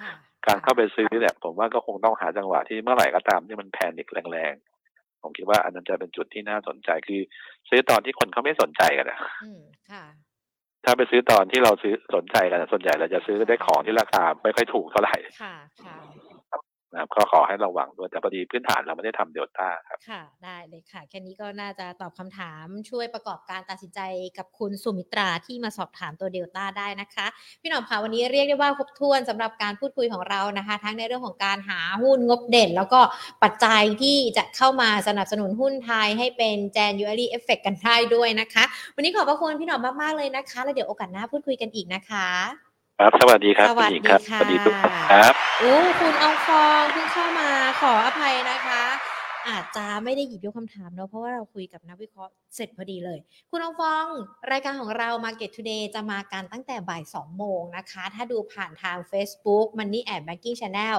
[0.00, 0.10] ค่ะ
[0.46, 7.20] การเข้าไปซื้อเนี่ยผมว่าก็คงต้องหาจังหวะที่เมื่อไหร่ก็ตามที่มัน panic แรงๆ ผมคิดว่าอันนั้นจะเป็นจุดที่น่าสนใจคือ
[7.68, 10.04] ซื้อตอนที่คนเขาไม่สนใจกันนะอืมค่ะ
[10.84, 15.96] ถ้าไปซื้อตอนที่เราซื้อสนใจกันอะส่วนใหญ่เราจะซื้อได้ของที่ราคาไม่ค่อยถูกเท่าไหร่ค่ะค่ะ
[16.94, 24.00] นะครับก็ขอให้ระวังด้วยแต่พอดีพื้นฐานเราไม่ได้ทำเดลต้าครับ ค่ะ ได้เลยค่ะ แค่นี้ก็น่าจะตอบคำถามช่วยประกอบการตัดสินใจ
[24.38, 27.26] กับคุณสุมิตราที่มาสอบถามตัวเดลต้าได้นะคะ
[27.60, 33.00] พี่หน่อมค่ะวันนี้เรียกได้ว่าครบถ้วนสำหรับการพูดคุยของเรานะคะ ทั้งในเรื่องของการหาหุ้นงบเด่น แล้วก็
[33.42, 38.64] ปัจจัยที่จะเข้ามาสนับสนุนหุ้นไทยให้เป็น January Effect กันได้ด้วยนะคะ
[38.96, 42.63] วันนี้ขอบพระคุณพี่หน่อมมากๆเลยนะคะ แล้วเดี๋ยวโอกาสหน้าพูดคุยกันอีกนะคะ
[43.00, 48.82] ครับ สวัสดีครับสวัสดีณหญิงครับค่ะสวัสดีทุกท่านครับโอ้คุณอองฟองเพิ่งเข้ามาขออภัยนะคะ
[49.48, 53.18] อาจจะไม่ได้หยิบยกคำถามเนอะเพราะว่าเราคุยกับนักวิเคราะห์เสร็จพอดีเลย
[53.50, 54.06] คุณอองฟอง
[54.52, 60.98] รายการของเรา Market Today จะมากันตั้งแต่บ่าย 2 โมงนะคะ ถ้าดูผ่านทาง Facebook Money and Banking Channel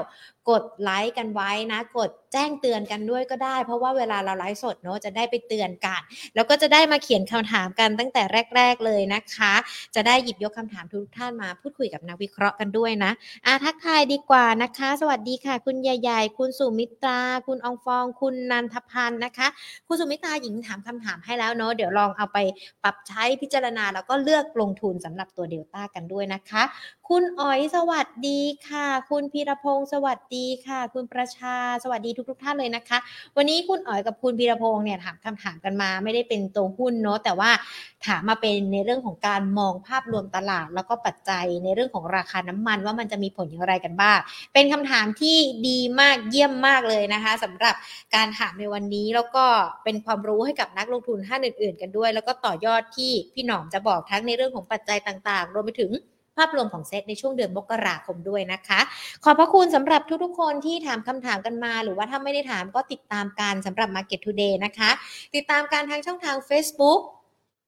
[0.50, 6.02] กดไลค์กันไว้นะ กดแจ้งเตือนกันด้วยก็ได้ เพราะว่าเวลาเราไลฟ์สดเนอะจะได้ไปเตือนกัน
[6.36, 8.24] แล้วก็จะได้มาเขียนคำถามกันตั้งแต่
[8.56, 9.54] แรก ๆเลยนะคะ
[9.96, 13.12] จะได้หยิบยกคำถามทุกท่านมาพูดคุยกับนักวิเคราะห์กันด้วยนะ
[13.46, 19.48] อาทักทายดีกว่านะคะ สวัสดีค่ะ คุณใหญ่ๆคุณสุมิตรา คุณอองฟอง คุณนันทพันธ์นะคะ
[19.88, 22.38] คุณสุมิตราหญิงถามคำถามให้แล้วเนาะเดี๋ยวลองเอาไป
[22.84, 26.64] ปรับใช้พิจารณาแล้วก็เลือกลงทุนสำหรับตัวเดลต้ากันด้วยนะคะ
[27.10, 32.98] คุณอ๋อยสวัสดีค่ะ คุณพีรพงศ์สวัสดีค่ะ คุณประชาสวัสดีทุกๆท่านเลยนะคะ
[33.38, 37.52] วันนี้คุณอ๋อยกับคุณพีรพงศ์เนี่ยถามคำถามกันมา ไม่ได้เป็นตัวหุ้นเนาะแต่ว่า
[38.06, 44.18] ถามมาเป็นในเรื่องของการมองภาพรวมตลาด แล้วก็ปัจจัยในเรื่องของราคาน้ำมันว่ามันจะมีผลอย่างไรกันบ้าง
[44.54, 45.38] เป็นคำถามที่
[45.68, 47.76] ดีมากเยี่ยมมากเลยนะคะสำหรับ
[48.16, 49.46] การถามในวันนี้แล้วก็
[49.84, 55.92] เป็นความรู้ให้กับนักลงทุนท่านอื่น ๆ กันด้วย แล้วก็ต่อยอดที่พี่หนอมจะบอกทั้งในเรื่องของปัจจัยต่าง ๆ รวมไปถึง
[56.38, 58.80] ภาพรวมของเซตในช่วงเดือนมกราคมด้วยนะคะ
[59.24, 64.90] ขอบพระคุณสำหรับทุกๆคนที่ถามคำถามกันมา หรือว่าถ้าไม่ได้ถามก็ติดตามการสำหรับ Market Today นะคะ
[65.36, 67.00] ติดตามการทางช่องทาง Facebook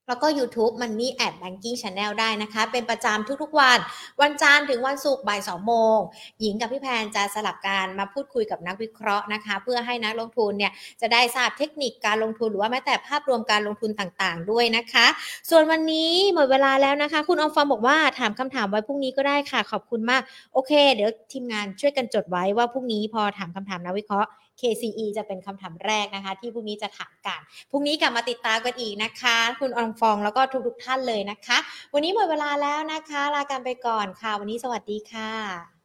[0.07, 3.79] แล้วก็ YouTube Money at Banking Channel ได้นะคะ เป็นประจำทุกๆวัน
[4.21, 5.97] วันจันทร์ถึงวันศุกร์บ่าย2โมง
[6.41, 15.05] หญิงกับพี่แพนจะสลับการมาพูดคุยกับนักวิเคราะห์นะคะ เพื่อให้นักลงทุนเนี่ยจะได้ทราบเทคนิคการลงทุนหรือว่าแม้แต่ภาพรวมการลงทุนต่างๆ ด้วยนะคะ
[15.49, 20.21] ส่วนวันนี้หมดเวลาแล้วนะคะ คุณอมฟอมบอกว่าถามคำถามไว้พรุ่งนี้ก็ได้ค่ะขอบคุณมาก
[20.53, 24.29] โอเค เดี๋ยวทีมงานช่วยกันจดไว้ว่าพรุ่งนี้พอถามคำถามนักวิเคราะห์
[24.61, 27.39] KCE จะเป็นคำถามแรกนะคะ ที่พรุ่งนี้จะถามกัน
[27.71, 31.57] พรุ่งนี้กลับมาติดตามกันอีกนะคะ คุณอองฟองแล้วก็ทุกๆท่านเลยนะคะ
[31.93, 35.76] วันนี้หมดเวลาแล้วนะคะ ลากันไปก่อนค่ะ วันนี้สวัสดีค่ะ